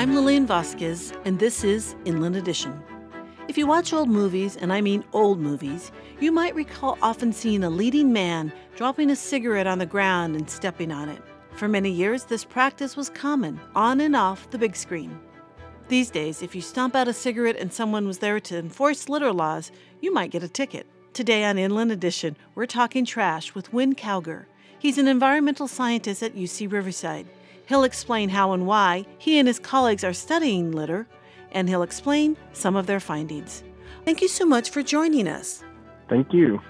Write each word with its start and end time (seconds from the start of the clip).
I'm 0.00 0.14
Lillian 0.14 0.46
Vasquez, 0.46 1.12
and 1.26 1.38
this 1.38 1.62
is 1.62 1.94
Inland 2.06 2.34
Edition. 2.34 2.82
If 3.48 3.58
you 3.58 3.66
watch 3.66 3.92
old 3.92 4.08
movies, 4.08 4.56
and 4.56 4.72
I 4.72 4.80
mean 4.80 5.04
old 5.12 5.38
movies, 5.38 5.92
you 6.20 6.32
might 6.32 6.54
recall 6.54 6.96
often 7.02 7.34
seeing 7.34 7.62
a 7.64 7.68
leading 7.68 8.10
man 8.10 8.50
dropping 8.76 9.10
a 9.10 9.14
cigarette 9.14 9.66
on 9.66 9.76
the 9.76 9.84
ground 9.84 10.36
and 10.36 10.48
stepping 10.48 10.90
on 10.90 11.10
it. 11.10 11.20
For 11.52 11.68
many 11.68 11.90
years, 11.90 12.24
this 12.24 12.44
practice 12.44 12.96
was 12.96 13.10
common, 13.10 13.60
on 13.74 14.00
and 14.00 14.16
off 14.16 14.48
the 14.48 14.56
big 14.56 14.74
screen. 14.74 15.20
These 15.88 16.08
days, 16.08 16.40
if 16.40 16.54
you 16.54 16.62
stomp 16.62 16.96
out 16.96 17.06
a 17.06 17.12
cigarette 17.12 17.56
and 17.58 17.70
someone 17.70 18.06
was 18.06 18.20
there 18.20 18.40
to 18.40 18.56
enforce 18.56 19.10
litter 19.10 19.34
laws, 19.34 19.70
you 20.00 20.14
might 20.14 20.30
get 20.30 20.42
a 20.42 20.48
ticket. 20.48 20.86
Today 21.12 21.44
on 21.44 21.58
Inland 21.58 21.92
Edition, 21.92 22.38
we're 22.54 22.64
talking 22.64 23.04
trash 23.04 23.54
with 23.54 23.74
Win 23.74 23.94
Cowger. 23.94 24.46
He's 24.78 24.96
an 24.96 25.08
environmental 25.08 25.68
scientist 25.68 26.22
at 26.22 26.34
UC 26.34 26.72
Riverside. 26.72 27.26
He'll 27.70 27.84
explain 27.84 28.30
how 28.30 28.50
and 28.50 28.66
why 28.66 29.06
he 29.16 29.38
and 29.38 29.46
his 29.46 29.60
colleagues 29.60 30.02
are 30.02 30.12
studying 30.12 30.72
litter, 30.72 31.06
and 31.52 31.68
he'll 31.68 31.84
explain 31.84 32.36
some 32.52 32.74
of 32.74 32.88
their 32.88 32.98
findings. 32.98 33.62
Thank 34.04 34.20
you 34.20 34.26
so 34.26 34.44
much 34.44 34.70
for 34.70 34.82
joining 34.82 35.28
us. 35.28 35.62
Thank 36.08 36.32
you. 36.32 36.60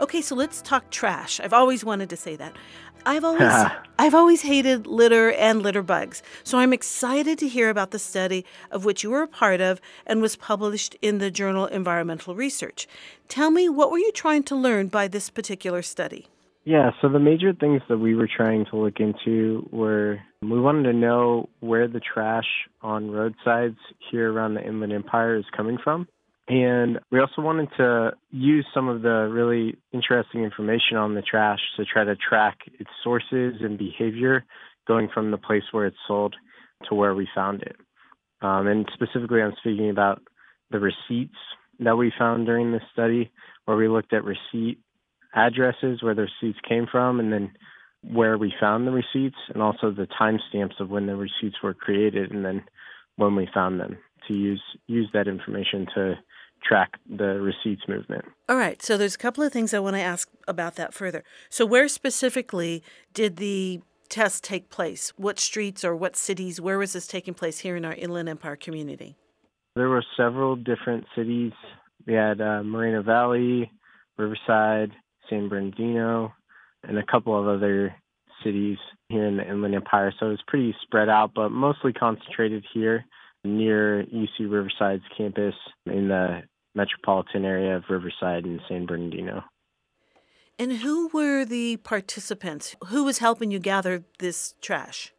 Okay, 0.00 0.22
so 0.22 0.34
let's 0.34 0.62
talk 0.62 0.88
trash. 0.88 1.38
I've 1.38 1.52
always 1.52 1.84
wanted 1.84 2.08
to 2.08 2.16
say 2.16 2.34
that. 2.36 2.56
I've 3.04 3.24
always 3.24 3.52
I've 3.98 4.14
always 4.14 4.40
hated 4.40 4.86
litter 4.86 5.32
and 5.32 5.62
litter 5.62 5.82
bugs. 5.82 6.22
So 6.44 6.56
I'm 6.56 6.72
excited 6.72 7.38
to 7.40 7.46
hear 7.46 7.68
about 7.68 7.90
the 7.90 7.98
study 7.98 8.46
of 8.70 8.86
which 8.86 9.02
you 9.02 9.10
were 9.10 9.24
a 9.24 9.28
part 9.28 9.60
of 9.60 9.82
and 10.06 10.22
was 10.22 10.34
published 10.34 10.96
in 11.02 11.18
the 11.18 11.30
journal 11.30 11.66
Environmental 11.66 12.34
Research. 12.34 12.88
Tell 13.28 13.50
me 13.50 13.68
what 13.68 13.90
were 13.90 13.98
you 13.98 14.12
trying 14.12 14.44
to 14.44 14.56
learn 14.56 14.88
by 14.88 15.08
this 15.08 15.28
particular 15.28 15.82
study? 15.82 16.28
Yeah, 16.64 16.90
so 17.00 17.08
the 17.08 17.18
major 17.18 17.54
things 17.54 17.80
that 17.88 17.98
we 17.98 18.14
were 18.14 18.28
trying 18.28 18.66
to 18.66 18.76
look 18.76 19.00
into 19.00 19.66
were 19.72 20.18
we 20.42 20.60
wanted 20.60 20.84
to 20.84 20.92
know 20.92 21.48
where 21.60 21.88
the 21.88 22.00
trash 22.00 22.46
on 22.82 23.10
roadsides 23.10 23.78
here 24.10 24.30
around 24.32 24.54
the 24.54 24.64
Inland 24.64 24.92
Empire 24.92 25.36
is 25.36 25.46
coming 25.56 25.78
from. 25.82 26.06
And 26.48 26.98
we 27.10 27.20
also 27.20 27.42
wanted 27.42 27.68
to 27.76 28.12
use 28.30 28.66
some 28.72 28.88
of 28.88 29.02
the 29.02 29.28
really 29.30 29.76
interesting 29.92 30.44
information 30.44 30.96
on 30.96 31.14
the 31.14 31.22
trash 31.22 31.58
to 31.76 31.84
try 31.84 32.04
to 32.04 32.16
track 32.16 32.58
its 32.78 32.90
sources 33.04 33.56
and 33.60 33.78
behavior 33.78 34.44
going 34.86 35.08
from 35.12 35.30
the 35.30 35.36
place 35.36 35.64
where 35.72 35.86
it's 35.86 35.96
sold 36.06 36.34
to 36.88 36.94
where 36.94 37.14
we 37.14 37.28
found 37.34 37.62
it. 37.62 37.76
Um, 38.40 38.66
and 38.66 38.88
specifically, 38.94 39.42
I'm 39.42 39.54
speaking 39.58 39.90
about 39.90 40.22
the 40.70 40.78
receipts 40.78 41.36
that 41.80 41.96
we 41.96 42.12
found 42.18 42.46
during 42.46 42.72
this 42.72 42.82
study, 42.92 43.30
where 43.66 43.76
we 43.76 43.88
looked 43.88 44.12
at 44.12 44.24
receipt 44.24 44.78
addresses 45.34 46.02
where 46.02 46.14
the 46.14 46.26
receipts 46.42 46.58
came 46.66 46.86
from, 46.90 47.20
and 47.20 47.32
then 47.32 47.50
where 48.02 48.38
we 48.38 48.52
found 48.60 48.86
the 48.86 48.92
receipts, 48.92 49.36
and 49.52 49.62
also 49.62 49.90
the 49.90 50.08
timestamps 50.20 50.80
of 50.80 50.90
when 50.90 51.06
the 51.06 51.16
receipts 51.16 51.62
were 51.62 51.74
created, 51.74 52.30
and 52.30 52.44
then 52.44 52.62
when 53.16 53.34
we 53.34 53.48
found 53.52 53.80
them 53.80 53.98
to 54.26 54.34
use 54.34 54.62
use 54.86 55.08
that 55.12 55.28
information 55.28 55.86
to 55.94 56.14
track 56.62 56.94
the 57.08 57.40
receipts 57.40 57.82
movement. 57.88 58.24
All 58.48 58.56
right. 58.56 58.82
So 58.82 58.96
there's 58.96 59.14
a 59.14 59.18
couple 59.18 59.44
of 59.44 59.52
things 59.52 59.72
I 59.72 59.78
want 59.78 59.96
to 59.96 60.02
ask 60.02 60.28
about 60.46 60.74
that 60.76 60.92
further. 60.92 61.22
So 61.50 61.64
where 61.64 61.88
specifically 61.88 62.82
did 63.14 63.36
the 63.36 63.80
test 64.08 64.42
take 64.44 64.70
place? 64.70 65.12
What 65.16 65.38
streets 65.38 65.84
or 65.84 65.94
what 65.94 66.16
cities? 66.16 66.60
Where 66.60 66.78
was 66.78 66.94
this 66.94 67.06
taking 67.06 67.34
place 67.34 67.60
here 67.60 67.76
in 67.76 67.84
our 67.84 67.94
Inland 67.94 68.28
Empire 68.28 68.56
community? 68.56 69.16
There 69.76 69.88
were 69.88 70.04
several 70.16 70.56
different 70.56 71.04
cities. 71.14 71.52
We 72.06 72.14
had 72.14 72.40
uh, 72.40 72.62
Moreno 72.62 73.02
Valley, 73.02 73.70
Riverside, 74.16 74.92
San 75.28 75.48
Bernardino, 75.48 76.32
and 76.84 76.98
a 76.98 77.06
couple 77.06 77.38
of 77.38 77.46
other 77.46 77.94
cities 78.44 78.78
here 79.08 79.26
in 79.26 79.36
the 79.36 79.48
Inland 79.48 79.74
Empire. 79.74 80.12
So 80.18 80.26
it 80.26 80.30
was 80.30 80.42
pretty 80.46 80.74
spread 80.82 81.08
out, 81.08 81.32
but 81.34 81.50
mostly 81.50 81.92
concentrated 81.92 82.64
here 82.72 83.04
near 83.44 84.04
UC 84.04 84.50
Riverside's 84.50 85.02
campus 85.16 85.54
in 85.86 86.08
the 86.08 86.42
metropolitan 86.74 87.44
area 87.44 87.76
of 87.76 87.84
Riverside 87.88 88.44
and 88.44 88.60
San 88.68 88.86
Bernardino. 88.86 89.42
And 90.58 90.72
who 90.72 91.08
were 91.12 91.44
the 91.44 91.76
participants? 91.78 92.74
Who 92.88 93.04
was 93.04 93.18
helping 93.18 93.50
you 93.50 93.58
gather 93.58 94.04
this 94.18 94.54
trash? 94.60 95.12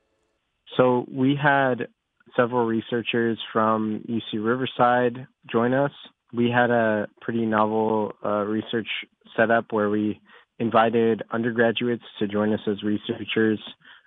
So 0.77 1.05
we 1.11 1.37
had 1.41 1.87
several 2.35 2.65
researchers 2.65 3.39
from 3.51 4.03
UC 4.07 4.43
Riverside 4.43 5.27
join 5.51 5.73
us. 5.73 5.91
We 6.33 6.49
had 6.49 6.69
a 6.69 7.07
pretty 7.21 7.45
novel 7.45 8.13
uh, 8.23 8.43
research 8.45 8.87
setup 9.35 9.71
where 9.71 9.89
we 9.89 10.19
invited 10.59 11.23
undergraduates 11.31 12.03
to 12.19 12.27
join 12.27 12.53
us 12.53 12.59
as 12.67 12.83
researchers 12.83 13.59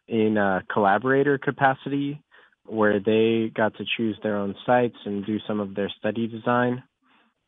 in 0.09 0.37
a 0.37 0.63
collaborator 0.73 1.39
capacity 1.39 2.23
where 2.67 3.01
they 3.01 3.51
got 3.55 3.75
to 3.77 3.85
choose 3.97 4.17
their 4.23 4.37
own 4.37 4.55
sites 4.65 4.97
and 5.05 5.27
do 5.27 5.39
some 5.47 5.61
of 5.61 5.75
their 5.75 5.91
study 5.99 6.27
design 6.27 6.83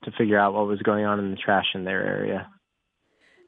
to 0.04 0.10
figure 0.18 0.38
out 0.38 0.54
what 0.54 0.66
was 0.66 0.80
going 0.82 1.04
on 1.04 1.18
in 1.18 1.30
the 1.30 1.36
trash 1.36 1.66
in 1.74 1.84
their 1.84 2.04
area. 2.04 2.48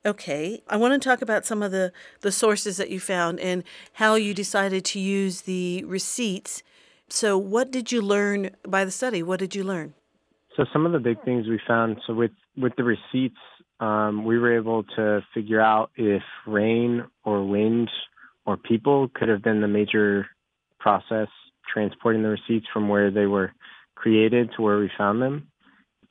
Okay, 0.04 0.62
I 0.69 0.76
want 0.76 1.00
to 1.00 1.09
talk 1.09 1.20
about 1.20 1.44
some 1.44 1.62
of 1.62 1.72
the, 1.72 1.92
the 2.20 2.31
sources 2.31 2.76
that 2.76 2.91
you 2.91 3.00
found 3.00 3.41
and 3.41 3.65
how 3.94 4.15
you 4.15 4.34
decided 4.34 4.84
to 4.86 5.00
use 5.00 5.42
the 5.42 5.82
receipts. 5.84 6.62
So, 7.09 7.36
what 7.36 7.72
did 7.72 7.91
you 7.91 8.00
learn 8.00 8.50
by 8.66 8.84
the 8.84 8.92
study? 8.92 9.22
What 9.22 9.41
did 9.41 9.56
you 9.56 9.65
learn? 9.65 9.94
So, 10.56 10.64
some 10.72 10.86
of 10.86 10.92
the 10.92 10.98
big 10.98 11.22
things 11.24 11.46
we 11.46 11.60
found 11.66 11.98
so, 12.06 12.14
with, 12.14 12.30
with 12.56 12.72
the 12.76 12.84
receipts, 12.84 13.36
um, 13.78 14.24
we 14.24 14.38
were 14.38 14.56
able 14.56 14.84
to 14.96 15.20
figure 15.34 15.60
out 15.60 15.90
if 15.96 16.22
rain 16.46 17.04
or 17.24 17.46
wind 17.46 17.90
or 18.46 18.56
people 18.56 19.08
could 19.14 19.28
have 19.28 19.42
been 19.42 19.60
the 19.60 19.68
major 19.68 20.26
process 20.78 21.28
transporting 21.72 22.22
the 22.22 22.28
receipts 22.28 22.66
from 22.72 22.88
where 22.88 23.10
they 23.10 23.26
were 23.26 23.52
created 23.96 24.50
to 24.56 24.62
where 24.62 24.78
we 24.78 24.90
found 24.96 25.20
them. 25.20 25.48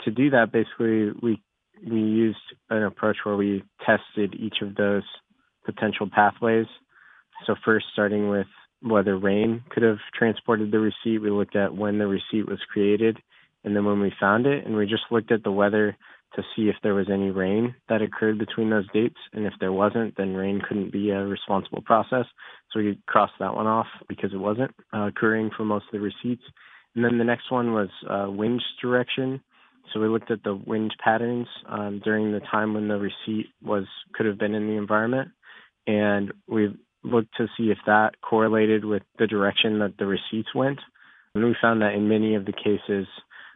To 0.04 0.12
do 0.12 0.30
that, 0.32 0.52
basically, 0.52 1.12
we 1.22 1.42
we 1.90 2.00
used 2.00 2.38
an 2.70 2.84
approach 2.84 3.18
where 3.24 3.36
we 3.36 3.64
tested 3.86 4.36
each 4.36 4.58
of 4.62 4.76
those 4.76 5.04
potential 5.66 6.10
pathways. 6.14 6.68
So 7.46 7.56
first, 7.66 7.86
starting 7.94 8.30
with 8.30 8.48
whether 8.82 9.18
rain 9.18 9.64
could 9.70 9.84
have 9.84 9.98
transported 10.14 10.72
the 10.72 10.80
receipt, 10.80 11.20
we 11.20 11.30
looked 11.30 11.56
at 11.56 11.76
when 11.76 11.98
the 11.98 12.08
receipt 12.08 12.48
was 12.48 12.60
created, 12.72 13.18
and 13.66 13.76
then 13.76 13.84
when 13.84 14.00
we 14.00 14.14
found 14.20 14.46
it, 14.46 14.66
and 14.66 14.76
we 14.76 14.86
just 14.86 15.04
looked 15.12 15.32
at 15.32 15.44
the 15.44 15.52
weather 15.52 15.98
to 16.36 16.44
see 16.56 16.64
if 16.64 16.76
there 16.84 16.94
was 16.94 17.08
any 17.12 17.32
rain 17.32 17.76
that 17.90 18.02
occurred 18.02 18.38
between 18.38 18.70
those 18.70 18.88
dates. 18.94 19.18
And 19.34 19.46
if 19.46 19.54
there 19.60 19.72
wasn't, 19.72 20.16
then 20.18 20.36
rain 20.36 20.62
couldn't 20.68 20.92
be 20.92 21.10
a 21.10 21.26
responsible 21.26 21.82
process. 21.82 22.26
So 22.72 22.80
we 22.80 23.00
crossed 23.08 23.34
that 23.40 23.56
one 23.56 23.68
off 23.68 23.88
because 24.08 24.34
it 24.34 24.38
wasn't 24.38 24.72
uh, 24.94 25.08
occurring 25.08 25.52
for 25.56 25.64
most 25.64 25.86
of 25.86 25.94
the 25.94 26.00
receipts. 26.00 26.44
And 26.94 27.04
then 27.04 27.18
the 27.18 27.24
next 27.24 27.52
one 27.52 27.74
was 27.74 27.90
uh, 28.10 28.30
wind 28.30 28.62
direction. 28.82 29.42
So 29.94 30.00
we 30.00 30.08
looked 30.08 30.32
at 30.32 30.44
the 30.44 30.56
wind 30.56 30.94
patterns 31.04 31.48
um, 31.70 32.02
during 32.04 32.32
the 32.32 32.42
time 32.52 32.74
when 32.74 32.88
the 32.88 32.98
receipt 32.98 33.48
was 33.64 33.86
could 34.14 34.26
have 34.26 34.38
been 34.38 34.56
in 34.56 34.68
the 34.68 34.74
environment, 34.74 35.30
and 35.86 36.34
we 36.48 36.76
looked 37.04 37.38
to 37.38 37.48
see 37.56 37.66
if 37.66 37.78
that 37.86 38.20
correlated 38.22 38.84
with 38.84 39.04
the 39.20 39.28
direction 39.28 39.80
that 39.80 39.94
the 40.00 40.08
receipts 40.08 40.56
went. 40.56 40.80
And 41.36 41.44
we 41.44 41.56
found 41.62 41.82
that 41.82 41.94
in 41.94 42.10
many 42.10 42.34
of 42.36 42.46
the 42.46 42.54
cases, 42.54 43.06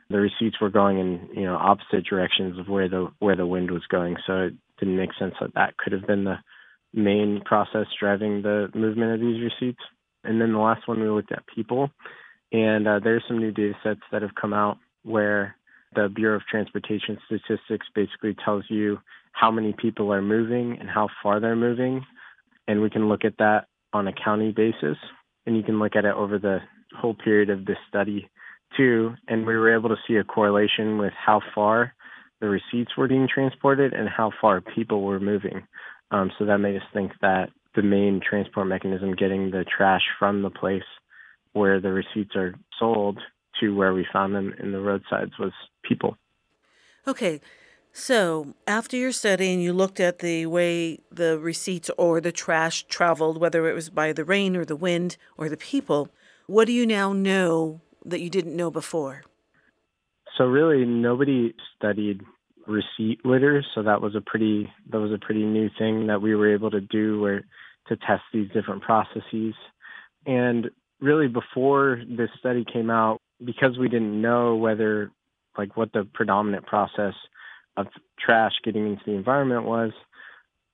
the 0.09 0.19
receipts 0.19 0.59
were 0.59 0.69
going 0.69 0.97
in 0.97 1.29
you 1.33 1.45
know 1.45 1.55
opposite 1.55 2.05
directions 2.09 2.57
of 2.59 2.67
where 2.67 2.89
the 2.89 3.11
where 3.19 3.35
the 3.35 3.47
wind 3.47 3.71
was 3.71 3.85
going. 3.89 4.15
So 4.25 4.47
it 4.47 4.53
didn't 4.79 4.97
make 4.97 5.11
sense 5.19 5.35
that 5.39 5.53
that 5.55 5.77
could 5.77 5.93
have 5.93 6.07
been 6.07 6.23
the 6.23 6.37
main 6.93 7.41
process 7.45 7.85
driving 7.99 8.41
the 8.41 8.69
movement 8.73 9.13
of 9.13 9.19
these 9.19 9.41
receipts. 9.41 9.81
And 10.23 10.41
then 10.41 10.51
the 10.51 10.59
last 10.59 10.87
one 10.87 10.99
we 10.99 11.07
looked 11.07 11.31
at 11.31 11.43
people, 11.53 11.91
and 12.51 12.87
uh, 12.87 12.99
there's 13.01 13.23
some 13.27 13.39
new 13.39 13.51
data 13.51 13.73
sets 13.83 14.01
that 14.11 14.21
have 14.21 14.35
come 14.39 14.53
out 14.53 14.77
where 15.03 15.55
the 15.95 16.09
Bureau 16.13 16.35
of 16.35 16.41
Transportation 16.49 17.17
Statistics 17.25 17.87
basically 17.95 18.35
tells 18.43 18.65
you 18.69 18.99
how 19.31 19.49
many 19.49 19.73
people 19.73 20.11
are 20.11 20.21
moving 20.21 20.77
and 20.77 20.89
how 20.89 21.07
far 21.23 21.39
they're 21.39 21.55
moving, 21.55 22.05
and 22.67 22.81
we 22.81 22.89
can 22.89 23.07
look 23.07 23.23
at 23.23 23.37
that 23.37 23.67
on 23.93 24.07
a 24.07 24.13
county 24.13 24.51
basis, 24.51 24.97
and 25.45 25.55
you 25.55 25.63
can 25.63 25.79
look 25.79 25.95
at 25.95 26.05
it 26.05 26.13
over 26.13 26.37
the 26.37 26.59
whole 26.97 27.13
period 27.13 27.49
of 27.49 27.65
this 27.65 27.77
study 27.87 28.29
too, 28.75 29.15
and 29.27 29.45
we 29.45 29.55
were 29.55 29.73
able 29.75 29.89
to 29.89 29.97
see 30.07 30.15
a 30.15 30.23
correlation 30.23 30.97
with 30.97 31.13
how 31.13 31.41
far 31.53 31.93
the 32.39 32.47
receipts 32.47 32.95
were 32.97 33.07
being 33.07 33.27
transported 33.33 33.93
and 33.93 34.07
how 34.07 34.31
far 34.39 34.61
people 34.61 35.01
were 35.01 35.19
moving. 35.19 35.67
Um, 36.11 36.31
so 36.37 36.45
that 36.45 36.59
made 36.59 36.75
us 36.75 36.87
think 36.93 37.11
that 37.21 37.49
the 37.75 37.81
main 37.81 38.21
transport 38.27 38.67
mechanism 38.67 39.13
getting 39.13 39.51
the 39.51 39.65
trash 39.65 40.01
from 40.17 40.41
the 40.41 40.49
place 40.49 40.83
where 41.53 41.79
the 41.79 41.91
receipts 41.91 42.35
are 42.35 42.55
sold 42.79 43.19
to 43.59 43.75
where 43.75 43.93
we 43.93 44.05
found 44.11 44.33
them 44.33 44.53
in 44.59 44.71
the 44.71 44.79
roadsides 44.79 45.37
was 45.37 45.51
people. 45.83 46.17
Okay, 47.07 47.41
so 47.91 48.53
after 48.67 48.95
your 48.95 49.11
study 49.11 49.51
and 49.51 49.61
you 49.61 49.73
looked 49.73 49.99
at 49.99 50.19
the 50.19 50.45
way 50.45 50.99
the 51.11 51.39
receipts 51.39 51.89
or 51.97 52.21
the 52.21 52.31
trash 52.31 52.83
traveled, 52.83 53.39
whether 53.39 53.67
it 53.67 53.73
was 53.73 53.89
by 53.89 54.13
the 54.13 54.23
rain 54.23 54.55
or 54.55 54.65
the 54.65 54.75
wind 54.75 55.17
or 55.37 55.49
the 55.49 55.57
people, 55.57 56.09
what 56.47 56.65
do 56.65 56.71
you 56.71 56.85
now 56.85 57.13
know 57.13 57.81
that 58.05 58.21
you 58.21 58.29
didn't 58.29 58.55
know 58.55 58.71
before? 58.71 59.23
So 60.37 60.45
really, 60.45 60.85
nobody 60.85 61.53
studied 61.75 62.21
receipt 62.67 63.25
litter, 63.25 63.63
so 63.73 63.83
that 63.83 64.01
was 64.01 64.15
a 64.15 64.21
pretty 64.21 64.71
that 64.91 64.99
was 64.99 65.11
a 65.11 65.17
pretty 65.17 65.43
new 65.43 65.69
thing 65.77 66.07
that 66.07 66.21
we 66.21 66.35
were 66.35 66.53
able 66.53 66.71
to 66.71 66.81
do, 66.81 67.19
where 67.19 67.43
to 67.87 67.97
test 67.97 68.21
these 68.31 68.49
different 68.51 68.83
processes. 68.83 69.55
And 70.25 70.69
really 70.99 71.27
before 71.27 72.01
this 72.07 72.29
study 72.37 72.63
came 72.71 72.89
out, 72.89 73.19
because 73.43 73.77
we 73.77 73.89
didn't 73.89 74.21
know 74.21 74.55
whether, 74.55 75.11
like, 75.57 75.75
what 75.75 75.91
the 75.93 76.07
predominant 76.13 76.65
process 76.65 77.13
of 77.77 77.87
trash 78.19 78.53
getting 78.63 78.85
into 78.85 79.01
the 79.05 79.13
environment 79.13 79.63
was, 79.63 79.91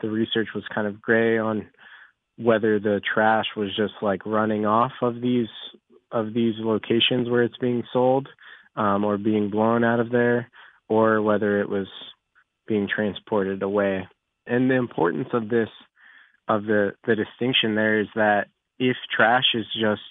the 0.02 0.10
research 0.10 0.50
was 0.54 0.64
kind 0.74 0.88
of 0.88 1.02
gray 1.02 1.38
on 1.38 1.68
whether 2.38 2.80
the 2.80 3.00
trash 3.14 3.46
was 3.56 3.74
just 3.76 3.94
like 4.02 4.26
running 4.26 4.66
off 4.66 4.92
of 5.02 5.22
these 5.22 5.48
of 6.12 6.34
these 6.34 6.56
locations 6.60 7.30
where 7.30 7.44
it's 7.44 7.58
being 7.58 7.84
sold 7.92 8.28
um, 8.76 9.04
or 9.04 9.18
being 9.18 9.50
blown 9.50 9.84
out 9.84 10.00
of 10.00 10.12
there, 10.12 10.50
or 10.88 11.22
whether 11.22 11.62
it 11.62 11.70
was 11.70 11.88
being 12.68 12.88
transported 12.94 13.64
away. 13.64 14.08
And 14.48 14.70
the 14.70 14.76
importance 14.76 15.30
of 15.34 15.50
this, 15.50 15.70
of 16.48 16.64
the 16.64 16.94
the 17.08 17.16
distinction 17.16 17.76
there, 17.76 18.00
is 18.00 18.08
that 18.16 18.48
if 18.80 18.96
trash 19.16 19.54
is 19.54 19.66
just 19.80 20.02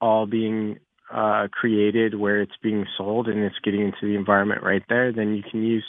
all 0.00 0.26
being 0.26 0.78
uh, 1.12 1.48
created 1.52 2.14
where 2.14 2.40
it's 2.40 2.56
being 2.62 2.86
sold 2.96 3.28
and 3.28 3.40
it's 3.40 3.58
getting 3.62 3.82
into 3.82 4.02
the 4.02 4.14
environment 4.14 4.62
right 4.62 4.82
there, 4.88 5.12
then 5.12 5.34
you 5.34 5.42
can 5.48 5.62
use 5.62 5.84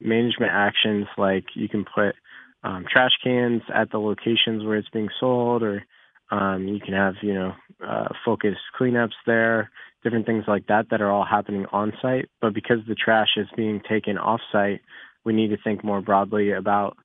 management 0.00 0.50
actions 0.52 1.06
like 1.18 1.44
you 1.54 1.68
can 1.68 1.84
put 1.84 2.14
um, 2.62 2.84
trash 2.90 3.12
cans 3.22 3.62
at 3.74 3.90
the 3.90 3.98
locations 3.98 4.64
where 4.64 4.76
it's 4.76 4.88
being 4.90 5.08
sold, 5.18 5.62
or 5.62 5.84
um, 6.30 6.68
you 6.68 6.80
can 6.80 6.94
have 6.94 7.14
you 7.22 7.34
know 7.34 7.54
uh, 7.86 8.08
focused 8.24 8.60
cleanups 8.78 9.18
there, 9.26 9.70
different 10.02 10.26
things 10.26 10.44
like 10.46 10.66
that 10.68 10.86
that 10.90 11.00
are 11.00 11.10
all 11.10 11.24
happening 11.24 11.66
on 11.72 11.92
site. 12.00 12.28
But 12.40 12.54
because 12.54 12.78
the 12.86 12.94
trash 12.94 13.30
is 13.36 13.48
being 13.56 13.80
taken 13.88 14.18
off 14.18 14.40
site, 14.52 14.80
we 15.24 15.32
need 15.32 15.48
to 15.48 15.58
think 15.62 15.84
more 15.84 16.00
broadly 16.00 16.52
about 16.52 16.96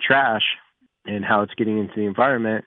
trash 0.00 0.42
and 1.06 1.24
how 1.24 1.42
it's 1.42 1.54
getting 1.54 1.78
into 1.78 1.94
the 1.96 2.06
environment. 2.06 2.64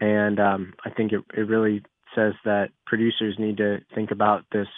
And 0.00 0.40
um, 0.40 0.74
I 0.84 0.90
think 0.90 1.12
it, 1.12 1.22
it 1.36 1.42
really 1.42 1.82
says 2.14 2.34
that 2.44 2.70
producers 2.86 3.36
need 3.38 3.56
to 3.58 3.78
think 3.94 4.10
about 4.10 4.44
this 4.52 4.68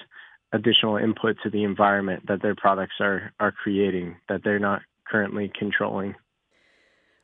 additional 0.52 0.96
input 0.96 1.36
to 1.42 1.50
the 1.50 1.64
environment 1.64 2.24
that 2.28 2.40
their 2.40 2.54
products 2.54 2.94
are 3.00 3.32
are 3.40 3.52
creating 3.52 4.16
that 4.28 4.42
they're 4.44 4.58
not 4.58 4.82
currently 5.08 5.50
controlling. 5.58 6.14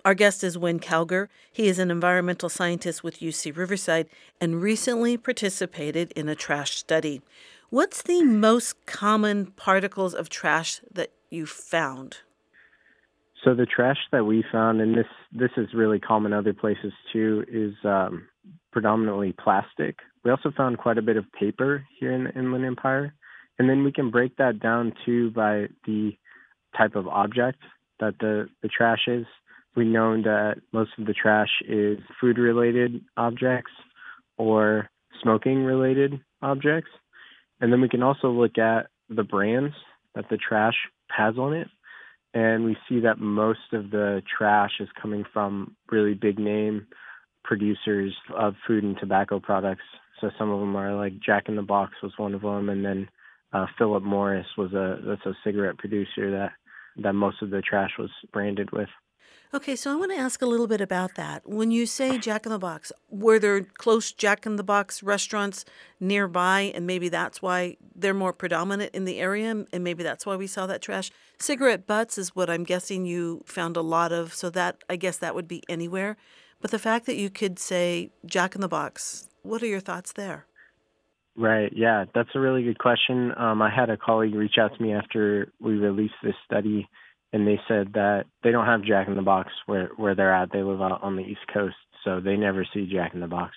Our 0.05 0.15
guest 0.15 0.43
is 0.43 0.59
Win 0.59 0.81
Cowger. 0.81 1.29
He 1.53 1.69
is 1.69 1.79
an 1.79 1.91
environmental 1.91 2.49
scientist 2.49 3.05
with 3.05 3.21
UC 3.21 3.57
Riverside 3.57 4.09
and 4.41 4.61
recently 4.61 5.17
participated 5.17 6.11
in 6.13 6.29
a 6.29 6.35
trash 6.35 6.77
study. 6.77 7.23
What's 7.71 8.03
the 8.03 8.25
most 8.25 8.85
common 8.85 9.47
particles 9.53 10.13
of 10.13 10.29
trash 10.29 10.81
that 10.93 11.13
you 11.31 11.47
found? 11.47 12.19
So 13.45 13.55
the 13.55 13.67
trash 13.67 13.99
that 14.11 14.25
we 14.25 14.45
found, 14.51 14.81
and 14.81 14.97
this 14.97 15.07
this 15.33 15.51
is 15.57 15.69
really 15.73 15.99
common 15.99 16.33
other 16.33 16.53
places 16.53 16.93
too, 17.13 17.45
is 17.49 17.75
um, 17.85 18.27
predominantly 18.73 19.33
plastic. 19.33 19.97
We 20.25 20.31
also 20.31 20.53
found 20.57 20.79
quite 20.79 20.99
a 20.99 21.03
bit 21.03 21.17
of 21.17 21.31
paper 21.33 21.85
here 21.99 22.13
in 22.13 22.25
the 22.25 22.35
Inland 22.39 22.65
Empire, 22.65 23.15
and 23.59 23.71
then 23.71 23.85
we 23.85 23.93
can 23.93 24.11
break 24.11 24.37
that 24.37 24.61
down 24.61 24.93
too 25.05 25.31
by 25.31 25.69
the 25.87 26.13
type 26.77 26.95
of 26.97 27.07
object 27.07 27.59
that 28.01 28.15
the 28.19 28.49
the 28.63 28.69
trash 28.69 29.07
is. 29.07 29.27
We 29.75 29.85
know 29.85 30.21
that 30.23 30.57
most 30.73 30.91
of 30.99 31.07
the 31.07 31.15
trash 31.15 31.49
is 31.67 31.99
food 32.21 32.39
related 32.39 33.03
objects 33.17 33.73
or 34.37 34.91
smoking 35.23 35.65
related 35.65 36.21
objects. 36.43 36.91
And 37.61 37.73
then 37.73 37.81
we 37.81 37.89
can 37.89 38.03
also 38.03 38.29
look 38.31 38.59
at 38.59 38.89
the 39.09 39.23
brands 39.23 39.75
that 40.15 40.29
the 40.29 40.37
trash 40.37 40.75
has 41.11 41.39
on 41.39 41.55
it. 41.55 41.69
And 42.35 42.65
we 42.65 42.77
see 42.89 43.01
that 43.01 43.19
most 43.19 43.73
of 43.73 43.91
the 43.91 44.23
trash 44.37 44.73
is 44.81 44.89
coming 45.01 45.25
from 45.33 45.77
really 45.91 46.15
big 46.15 46.39
name 46.39 46.87
producers 47.45 48.15
of 48.37 48.55
food 48.67 48.85
and 48.85 48.97
tobacco 48.99 49.39
products. 49.41 49.83
So 50.21 50.31
some 50.39 50.51
of 50.51 50.61
them 50.61 50.77
are 50.77 50.95
like 50.95 51.21
Jack 51.21 51.49
in 51.49 51.57
the 51.57 51.63
Box 51.63 51.95
was 52.03 52.13
one 52.17 52.35
of 52.35 52.43
them, 52.43 52.69
and 52.69 52.85
then 52.85 53.09
uh, 53.53 53.67
Philip 53.77 54.03
Morris 54.03 54.47
was 54.57 54.73
a 54.73 54.99
that's 55.05 55.27
a 55.27 55.37
cigarette 55.45 55.79
producer 55.79 56.31
that 56.31 56.53
that 57.03 57.15
most 57.15 57.43
of 57.43 57.51
the 57.51 57.61
trash 57.61 57.91
was 57.99 58.11
branded 58.33 58.71
with. 58.71 58.89
Okay, 59.55 59.77
so 59.77 59.93
I 59.93 59.97
want 59.97 60.11
to 60.13 60.17
ask 60.17 60.41
a 60.41 60.47
little 60.47 60.67
bit 60.67 60.81
about 60.81 61.15
that. 61.17 61.47
When 61.47 61.71
you 61.71 61.85
say 61.85 62.17
Jack 62.17 62.47
in 62.47 62.53
the 62.53 62.59
Box, 62.59 62.91
were 63.11 63.39
there 63.39 63.61
close 63.61 64.11
Jack 64.11 64.47
in 64.47 64.57
the 64.57 64.65
Box 64.65 65.03
restaurants 65.03 65.67
nearby, 66.01 66.73
and 66.75 66.87
maybe 66.87 67.11
that's 67.11 67.43
why 67.43 67.77
they're 67.95 68.15
more 68.15 68.33
predominant 68.33 68.95
in 68.95 69.05
the 69.05 69.21
area, 69.21 69.51
and 69.71 69.85
maybe 69.85 70.03
that's 70.03 70.25
why 70.25 70.37
we 70.37 70.47
saw 70.47 70.67
that 70.69 70.81
trash? 70.81 71.11
Cigarette 71.39 71.87
butts 71.87 72.17
is 72.17 72.35
what 72.35 72.49
I'm 72.49 72.65
guessing 72.65 73.05
you 73.05 73.43
found 73.45 73.77
a 73.77 73.83
lot 73.83 74.11
of, 74.11 74.33
so 74.33 74.49
that 74.49 74.85
I 74.89 74.97
guess 74.97 75.19
that 75.19 75.35
would 75.35 75.49
be 75.49 75.63
anywhere. 75.69 76.17
But 76.63 76.71
the 76.71 76.79
fact 76.79 77.05
that 77.05 77.17
you 77.17 77.29
could 77.29 77.59
say 77.59 78.11
Jack 78.25 78.55
in 78.55 78.63
the 78.63 78.69
Box, 78.69 79.29
what 79.43 79.63
are 79.63 79.67
your 79.67 79.81
thoughts 79.81 80.15
there? 80.15 80.47
Right. 81.37 81.71
Yeah, 81.77 82.07
that's 82.15 82.31
a 82.35 82.41
really 82.41 82.63
good 82.63 82.79
question. 82.79 83.33
Um, 83.37 83.61
I 83.61 83.69
had 83.69 83.91
a 83.91 83.99
colleague 83.99 84.35
reach 84.35 84.57
out 84.59 84.75
to 84.75 84.83
me 84.83 84.95
after 84.95 85.53
we 85.61 85.75
released 85.75 86.15
this 86.23 86.37
study 86.47 86.89
and 87.33 87.47
they 87.47 87.59
said 87.67 87.93
that 87.95 88.25
they 88.43 88.51
don't 88.51 88.67
have 88.67 88.85
Jack 88.85 89.09
in 89.09 89.17
the 89.17 89.23
Box 89.23 89.51
where 89.67 89.91
where 89.97 90.15
they're 90.15 90.35
at. 90.35 90.53
They 90.53 90.63
live 90.63 90.83
out 90.83 91.03
on 91.03 91.17
the 91.17 91.23
East 91.23 91.41
Coast, 91.53 91.77
so 92.05 92.21
they 92.21 92.37
never 92.37 92.67
see 92.73 92.91
Jack 92.91 93.15
in 93.15 93.21
the 93.21 93.27
Box. 93.27 93.55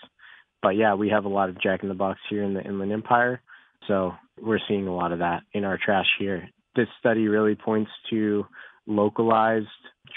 But 0.62 0.76
yeah, 0.76 0.96
we 0.96 1.10
have 1.10 1.26
a 1.26 1.30
lot 1.30 1.50
of 1.50 1.62
Jack 1.62 1.84
in 1.84 1.90
the 1.90 1.96
Box 1.96 2.20
here 2.30 2.44
in 2.44 2.54
the 2.54 2.64
Inland 2.64 2.92
Empire, 2.92 3.42
so 3.88 4.14
we're 4.42 4.60
seeing 4.68 4.88
a 4.88 4.96
lot 4.96 5.12
of 5.12 5.20
that 5.20 5.44
in 5.54 5.64
our 5.64 5.78
trash 5.84 6.08
here. 6.20 6.48
This 6.76 6.88
study 7.00 7.28
really 7.28 7.56
points 7.56 7.92
to 8.10 8.46
localized 8.88 9.68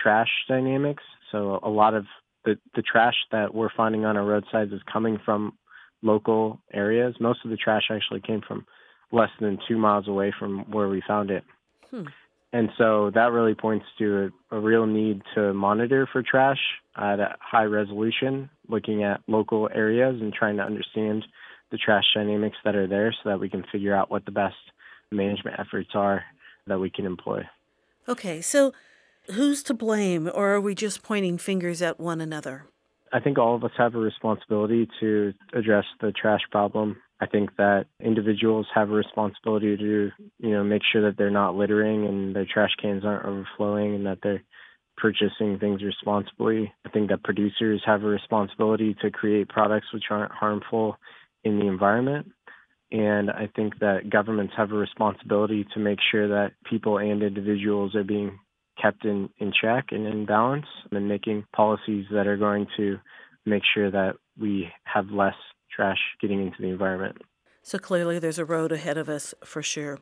trash 0.00 0.28
dynamics. 0.48 1.02
So 1.32 1.58
a 1.62 1.68
lot 1.68 1.94
of 1.94 2.04
the 2.44 2.58
the 2.74 2.82
trash 2.82 3.16
that 3.32 3.54
we're 3.54 3.70
finding 3.76 4.04
on 4.04 4.16
our 4.16 4.24
roadsides 4.24 4.72
is 4.72 4.80
coming 4.90 5.18
from 5.24 5.54
local 6.02 6.60
areas. 6.72 7.14
Most 7.20 7.40
of 7.44 7.50
the 7.50 7.56
trash 7.56 7.84
actually 7.90 8.20
came 8.20 8.40
from 8.46 8.64
less 9.10 9.30
than 9.40 9.58
two 9.66 9.78
miles 9.78 10.06
away 10.06 10.32
from 10.38 10.70
where 10.70 10.88
we 10.88 11.02
found 11.06 11.30
it. 11.30 11.44
Hmm. 11.90 12.04
And 12.52 12.70
so 12.78 13.10
that 13.14 13.32
really 13.32 13.54
points 13.54 13.84
to 13.98 14.30
a, 14.50 14.56
a, 14.56 14.60
real 14.60 14.86
need 14.86 15.22
to 15.34 15.52
monitor 15.52 16.08
for 16.10 16.22
trash 16.22 16.58
at 16.96 17.20
a 17.20 17.36
high 17.40 17.64
resolution, 17.64 18.48
looking 18.68 19.04
at 19.04 19.20
local 19.26 19.68
areas 19.74 20.18
and 20.20 20.32
trying 20.32 20.56
to 20.56 20.62
understand 20.62 21.24
the 21.70 21.76
trash 21.76 22.04
dynamics 22.14 22.56
that 22.64 22.74
are 22.74 22.86
there 22.86 23.12
so 23.12 23.28
that 23.28 23.38
we 23.38 23.50
can 23.50 23.64
figure 23.70 23.94
out 23.94 24.10
what 24.10 24.24
the 24.24 24.30
best 24.30 24.56
management 25.10 25.60
efforts 25.60 25.90
are 25.94 26.24
that 26.66 26.78
we 26.78 26.88
can 26.88 27.04
employ. 27.04 27.42
Okay, 28.08 28.40
so 28.40 28.72
who's 29.32 29.62
to 29.64 29.74
blame, 29.74 30.30
or 30.32 30.54
are 30.54 30.60
we 30.60 30.74
just 30.74 31.02
pointing 31.02 31.36
fingers 31.36 31.82
at 31.82 32.00
one 32.00 32.22
another? 32.22 32.64
I 33.12 33.20
think 33.20 33.38
all 33.38 33.54
of 33.54 33.64
us 33.64 33.70
have 33.76 33.94
a 33.94 33.98
responsibility 33.98 34.88
to 35.00 35.34
address 35.52 35.84
the 36.00 36.12
trash 36.12 36.42
problem 36.50 36.96
I 37.20 37.26
think 37.26 37.56
that 37.56 37.86
individuals 38.00 38.66
have 38.74 38.90
a 38.90 38.94
responsibility 38.94 39.76
to, 39.76 40.10
you 40.38 40.50
know, 40.50 40.62
make 40.62 40.82
sure 40.90 41.02
that 41.02 41.18
they're 41.18 41.30
not 41.30 41.56
littering 41.56 42.06
and 42.06 42.34
their 42.34 42.46
trash 42.46 42.70
cans 42.80 43.04
aren't 43.04 43.24
overflowing 43.24 43.96
and 43.96 44.06
that 44.06 44.18
they're 44.22 44.42
purchasing 44.96 45.58
things 45.58 45.82
responsibly. 45.82 46.72
I 46.84 46.90
think 46.90 47.10
that 47.10 47.24
producers 47.24 47.82
have 47.86 48.02
a 48.02 48.06
responsibility 48.06 48.96
to 49.02 49.10
create 49.10 49.48
products 49.48 49.86
which 49.92 50.04
aren't 50.10 50.32
harmful 50.32 50.96
in 51.44 51.58
the 51.58 51.66
environment. 51.66 52.30
And 52.90 53.30
I 53.30 53.48
think 53.54 53.78
that 53.80 54.10
governments 54.10 54.54
have 54.56 54.72
a 54.72 54.76
responsibility 54.76 55.66
to 55.74 55.80
make 55.80 55.98
sure 56.10 56.28
that 56.28 56.52
people 56.68 56.98
and 56.98 57.22
individuals 57.22 57.94
are 57.94 58.04
being 58.04 58.38
kept 58.80 59.04
in, 59.04 59.28
in 59.38 59.52
check 59.60 59.86
and 59.90 60.06
in 60.06 60.24
balance 60.24 60.66
and 60.90 61.08
making 61.08 61.44
policies 61.54 62.06
that 62.12 62.26
are 62.26 62.36
going 62.36 62.66
to 62.76 62.98
make 63.44 63.62
sure 63.74 63.90
that 63.90 64.14
we 64.40 64.68
have 64.84 65.10
less 65.10 65.34
trash 65.78 65.98
getting 66.20 66.44
into 66.44 66.60
the 66.60 66.68
environment. 66.68 67.16
So 67.62 67.78
clearly, 67.78 68.18
there's 68.18 68.38
a 68.38 68.44
road 68.44 68.72
ahead 68.72 68.98
of 68.98 69.08
us 69.08 69.32
for 69.44 69.62
sure. 69.62 70.00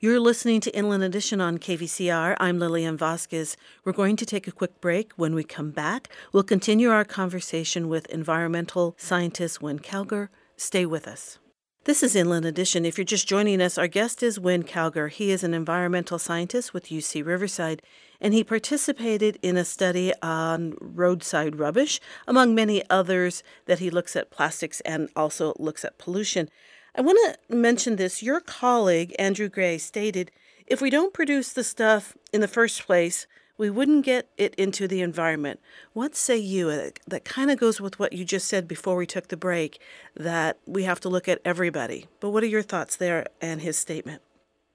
You're 0.00 0.18
listening 0.18 0.60
to 0.62 0.76
Inland 0.76 1.04
Edition 1.04 1.40
on 1.40 1.58
KVCR. 1.58 2.34
I'm 2.40 2.58
Lillian 2.58 2.96
Vasquez. 2.96 3.56
We're 3.84 3.92
going 3.92 4.16
to 4.16 4.26
take 4.26 4.48
a 4.48 4.52
quick 4.52 4.80
break. 4.80 5.12
When 5.12 5.32
we 5.32 5.44
come 5.44 5.70
back, 5.70 6.08
we'll 6.32 6.42
continue 6.42 6.90
our 6.90 7.04
conversation 7.04 7.88
with 7.88 8.06
environmental 8.06 8.96
scientist 8.98 9.62
Win 9.62 9.78
Cowger. 9.78 10.28
Stay 10.56 10.86
with 10.86 11.06
us. 11.06 11.38
This 11.84 12.04
is 12.04 12.14
Inland 12.14 12.46
Edition. 12.46 12.86
If 12.86 12.96
you're 12.96 13.04
just 13.04 13.26
joining 13.26 13.60
us, 13.60 13.76
our 13.76 13.88
guest 13.88 14.22
is 14.22 14.38
Win 14.38 14.62
Cowger. 14.62 15.10
He 15.10 15.32
is 15.32 15.42
an 15.42 15.52
environmental 15.52 16.16
scientist 16.16 16.72
with 16.72 16.90
UC 16.90 17.26
Riverside, 17.26 17.82
and 18.20 18.32
he 18.32 18.44
participated 18.44 19.36
in 19.42 19.56
a 19.56 19.64
study 19.64 20.12
on 20.22 20.76
roadside 20.80 21.58
rubbish, 21.58 22.00
among 22.28 22.54
many 22.54 22.88
others 22.88 23.42
that 23.66 23.80
he 23.80 23.90
looks 23.90 24.14
at 24.14 24.30
plastics 24.30 24.80
and 24.82 25.08
also 25.16 25.54
looks 25.58 25.84
at 25.84 25.98
pollution. 25.98 26.48
I 26.94 27.00
want 27.00 27.18
to 27.50 27.56
mention 27.56 27.96
this. 27.96 28.22
Your 28.22 28.38
colleague, 28.38 29.12
Andrew 29.18 29.48
Gray, 29.48 29.76
stated 29.78 30.30
if 30.68 30.80
we 30.80 30.88
don't 30.88 31.12
produce 31.12 31.52
the 31.52 31.64
stuff 31.64 32.16
in 32.32 32.40
the 32.40 32.46
first 32.46 32.86
place, 32.86 33.26
we 33.58 33.70
wouldn't 33.70 34.04
get 34.04 34.28
it 34.36 34.54
into 34.56 34.88
the 34.88 35.00
environment. 35.00 35.60
What 35.92 36.16
say 36.16 36.36
you? 36.36 36.68
Uh, 36.68 36.90
that 37.06 37.24
kind 37.24 37.50
of 37.50 37.58
goes 37.58 37.80
with 37.80 37.98
what 37.98 38.12
you 38.12 38.24
just 38.24 38.48
said 38.48 38.66
before 38.66 38.96
we 38.96 39.06
took 39.06 39.28
the 39.28 39.36
break 39.36 39.80
that 40.16 40.58
we 40.66 40.84
have 40.84 41.00
to 41.00 41.08
look 41.08 41.28
at 41.28 41.40
everybody. 41.44 42.06
But 42.20 42.30
what 42.30 42.42
are 42.42 42.46
your 42.46 42.62
thoughts 42.62 42.96
there 42.96 43.26
and 43.40 43.60
his 43.60 43.76
statement? 43.76 44.22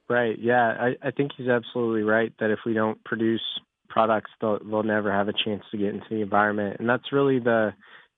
Right. 0.09 0.37
Yeah, 0.39 0.75
I, 0.79 0.95
I 1.07 1.11
think 1.11 1.31
he's 1.37 1.49
absolutely 1.49 2.03
right 2.03 2.31
that 2.39 2.49
if 2.49 2.59
we 2.65 2.73
don't 2.73 3.03
produce 3.03 3.41
products, 3.89 4.31
they'll, 4.39 4.59
they'll 4.63 4.83
never 4.83 5.11
have 5.11 5.27
a 5.27 5.33
chance 5.33 5.63
to 5.71 5.77
get 5.77 5.93
into 5.93 6.05
the 6.09 6.21
environment. 6.21 6.77
And 6.79 6.87
that's 6.87 7.11
really 7.11 7.39
the 7.39 7.73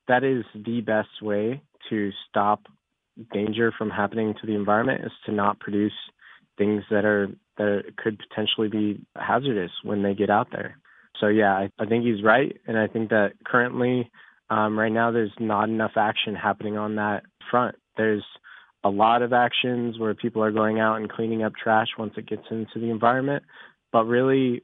that 0.07 0.23
is 0.23 0.43
the 0.55 0.81
best 0.81 1.21
way 1.21 1.61
to 1.89 2.11
stop 2.27 2.61
danger 3.31 3.71
from 3.77 3.89
happening 3.89 4.33
to 4.41 4.47
the 4.47 4.55
environment 4.55 5.05
is 5.05 5.11
to 5.25 5.31
not 5.31 5.59
produce 5.59 5.93
things 6.59 6.83
that 6.91 7.05
are 7.05 7.29
that 7.57 7.83
could 7.97 8.19
potentially 8.29 8.67
be 8.67 9.01
hazardous 9.15 9.71
when 9.83 10.03
they 10.03 10.13
get 10.13 10.29
out 10.29 10.49
there. 10.51 10.77
So 11.19 11.27
yeah, 11.27 11.53
I, 11.53 11.71
I 11.79 11.85
think 11.85 12.05
he's 12.05 12.23
right, 12.23 12.55
and 12.67 12.77
I 12.77 12.87
think 12.87 13.09
that 13.09 13.31
currently, 13.43 14.11
um, 14.51 14.77
right 14.77 14.91
now, 14.91 15.11
there's 15.11 15.33
not 15.39 15.67
enough 15.67 15.93
action 15.97 16.35
happening 16.35 16.77
on 16.77 16.95
that 16.95 17.23
front. 17.49 17.75
There's 17.97 18.23
a 18.83 18.89
lot 18.89 19.21
of 19.21 19.33
actions 19.33 19.97
where 19.97 20.13
people 20.13 20.43
are 20.43 20.51
going 20.51 20.79
out 20.79 20.97
and 20.97 21.09
cleaning 21.09 21.43
up 21.43 21.53
trash 21.61 21.87
once 21.97 22.13
it 22.15 22.29
gets 22.29 22.45
into 22.51 22.79
the 22.79 22.89
environment, 22.91 23.43
but 23.91 24.05
really, 24.05 24.61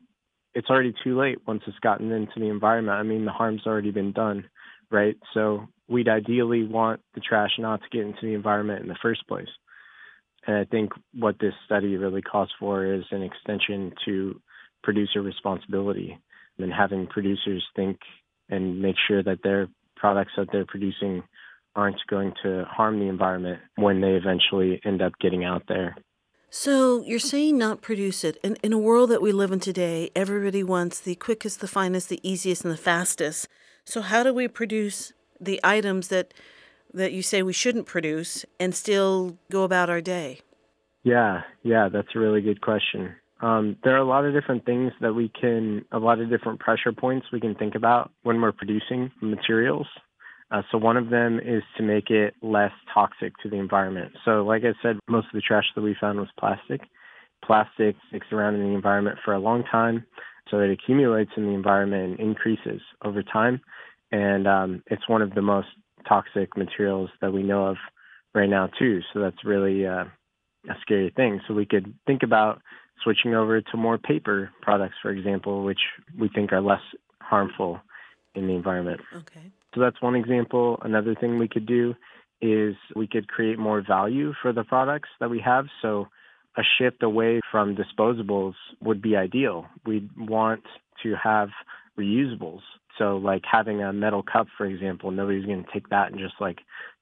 it's 0.54 0.70
already 0.70 0.94
too 1.04 1.20
late 1.20 1.40
once 1.46 1.64
it's 1.68 1.80
gotten 1.80 2.12
into 2.12 2.40
the 2.40 2.48
environment. 2.48 2.98
I 2.98 3.04
mean, 3.04 3.25
the 3.25 3.32
harm's 3.32 3.68
already 3.68 3.92
been 3.92 4.14
done, 4.14 4.46
right? 4.90 5.18
So 5.34 5.68
we'd 5.90 6.08
ideally 6.08 6.64
want 6.64 7.02
the 7.14 7.20
trash 7.20 7.52
not 7.60 7.82
to 7.82 7.90
get 7.92 8.06
into 8.06 8.22
the 8.22 8.34
environment 8.34 8.82
in 8.82 8.88
the 8.88 8.98
first 9.02 9.28
place. 9.28 9.50
And 10.48 10.58
I 10.58 10.66
think 10.66 10.92
what 11.14 11.40
this 11.40 11.54
study 11.66 11.98
really 11.98 12.22
calls 12.22 12.50
for 12.60 12.86
is 12.86 13.04
an 13.12 13.24
extension 13.24 13.94
to 14.06 14.40
producer 14.84 15.22
responsibility 15.22 16.20
and 16.60 16.72
having 16.72 17.08
producers 17.08 17.64
think 17.75 17.98
and 18.50 18.82
make 18.82 18.96
sure 19.08 19.24
that 19.24 19.40
their 19.44 19.68
products 19.96 20.34
that 20.38 20.48
they're 20.52 20.66
producing 20.66 21.24
aren't 21.75 22.00
going 22.08 22.32
to 22.44 22.64
harm 22.70 23.00
the 23.00 23.08
environment 23.08 23.60
when 23.75 24.02
they 24.02 24.12
eventually 24.12 24.80
end 24.86 25.02
up 25.02 25.14
getting 25.20 25.44
out 25.44 25.64
there. 25.68 25.96
So 26.50 27.02
you're 27.02 27.20
saying 27.20 27.58
not 27.58 27.82
produce 27.82 28.24
it. 28.24 28.38
In, 28.42 28.56
in 28.64 28.72
a 28.72 28.78
world 28.78 29.10
that 29.10 29.22
we 29.22 29.34
live 29.34 29.52
in 29.52 29.60
today, 29.60 30.10
everybody 30.16 30.64
wants 30.64 31.00
the 31.02 31.16
quickest, 31.16 31.60
the 31.60 31.68
finest, 31.68 32.08
the 32.08 32.22
easiest, 32.24 32.64
and 32.64 32.72
the 32.72 32.78
fastest. 32.78 33.50
So 33.84 34.02
how 34.02 34.24
do 34.24 34.34
we 34.34 34.48
produce 34.48 35.12
the 35.42 35.60
items 35.64 36.08
that 36.08 36.34
that 36.96 37.14
you 37.14 37.22
say 37.22 37.44
we 37.44 37.54
shouldn't 37.54 37.86
produce 37.86 38.46
and 38.60 38.74
still 38.74 39.38
go 39.52 39.64
about 39.64 39.90
our 39.90 40.02
day? 40.02 40.40
Yeah, 41.04 41.42
yeah, 41.64 41.90
that's 41.92 42.08
a 42.16 42.20
really 42.20 42.42
good 42.42 42.62
question. 42.62 43.16
Um, 43.42 43.75
there 43.84 43.94
are 43.94 44.00
a 44.00 44.08
lot 44.08 44.25
of 44.25 44.34
different 44.34 44.66
things 44.66 44.92
that 45.02 45.14
we 45.14 45.30
can, 45.40 45.86
a 45.92 46.00
lot 46.00 46.20
of 46.20 46.30
different 46.30 46.60
pressure 46.60 46.92
points 46.92 47.28
we 47.32 47.40
can 47.40 47.54
think 47.54 47.75
about 47.75 48.12
when 48.24 48.42
we're 48.42 48.54
producing 48.54 49.12
materials. 49.22 49.88
Uh, 50.52 50.62
so 50.72 50.78
one 50.78 50.96
of 50.96 51.10
them 51.10 51.40
is 51.40 51.64
to 51.78 51.84
make 51.84 52.10
it 52.10 52.34
less 52.42 52.72
toxic 52.94 53.34
to 53.44 53.50
the 53.50 53.58
environment. 53.58 54.14
So 54.24 54.44
like 54.46 54.64
I 54.64 54.74
said, 54.82 54.98
most 55.08 55.25
of 55.25 55.34
the 55.34 55.42
trash 55.42 55.66
that 55.75 55.82
we 55.82 55.96
found 56.00 56.20
was 56.20 56.30
plastic. 56.40 56.82
Plastic 57.44 57.96
sticks 58.08 58.28
around 58.32 58.56
in 58.56 58.62
the 58.62 58.75
environment 58.75 59.20
for 59.24 59.34
a 59.34 59.40
long 59.40 59.64
time, 59.72 60.06
so 60.50 60.60
it 60.60 60.72
accumulates 60.72 61.32
in 61.38 61.46
the 61.46 61.52
environment 61.52 62.12
and 62.12 62.20
increases 62.20 62.82
over 63.04 63.22
time. 63.22 63.62
And 64.12 64.48
um, 64.48 64.84
it's 64.88 65.08
one 65.10 65.22
of 65.22 65.36
the 65.36 65.42
most 65.42 65.68
toxic 66.07 66.55
materials 66.57 67.09
that 67.21 67.33
we 67.33 67.43
know 67.43 67.65
of 67.67 67.77
right 68.33 68.50
now 68.50 68.69
too. 68.79 69.01
So 69.13 69.19
that's 69.19 69.43
really 69.45 69.85
uh, 69.85 70.05
a 70.69 70.75
scary 70.81 71.12
thing. 71.15 71.41
So 71.47 71.53
we 71.53 71.65
could 71.65 71.93
think 72.05 72.24
about 72.24 72.62
switching 73.03 73.35
over 73.35 73.62
to 73.62 73.77
more 73.77 73.97
paper 73.97 74.51
products, 74.62 74.95
for 75.01 75.12
example, 75.12 75.63
which 75.63 75.79
we 76.17 76.29
think 76.29 76.51
are 76.51 76.62
less 76.62 76.81
harmful 77.21 77.79
in 78.35 78.47
the 78.47 78.53
environment. 78.53 79.01
Okay. 79.15 79.51
So 79.74 79.81
that's 79.81 80.01
one 80.01 80.15
example. 80.15 80.79
Another 80.81 81.15
thing 81.15 81.38
we 81.38 81.47
could 81.47 81.65
do 81.65 81.95
is 82.41 82.75
we 82.95 83.07
could 83.07 83.27
create 83.27 83.57
more 83.57 83.83
value 83.85 84.33
for 84.41 84.53
the 84.53 84.63
products 84.63 85.09
that 85.19 85.29
we 85.29 85.39
have. 85.39 85.65
So 85.81 86.07
a 86.57 86.62
shift 86.77 87.03
away 87.03 87.41
from 87.51 87.75
disposables 87.75 88.53
would 88.81 89.01
be 89.01 89.15
ideal. 89.15 89.65
We'd 89.85 90.09
want 90.17 90.63
to 91.03 91.15
have 91.21 91.50
reusables. 91.98 92.62
So 92.98 93.18
like 93.18 93.44
having 93.50 93.82
a 93.82 93.92
metal 93.94 94.24
cup, 94.24 94.48
for 94.58 94.66
example, 94.66 95.12
nobody's 95.12 95.46
going 95.46 95.64
to 95.64 95.72
take 95.72 95.90
that 95.90 96.12
and 96.12 96.20
just 96.20 96.36
like 96.40 96.60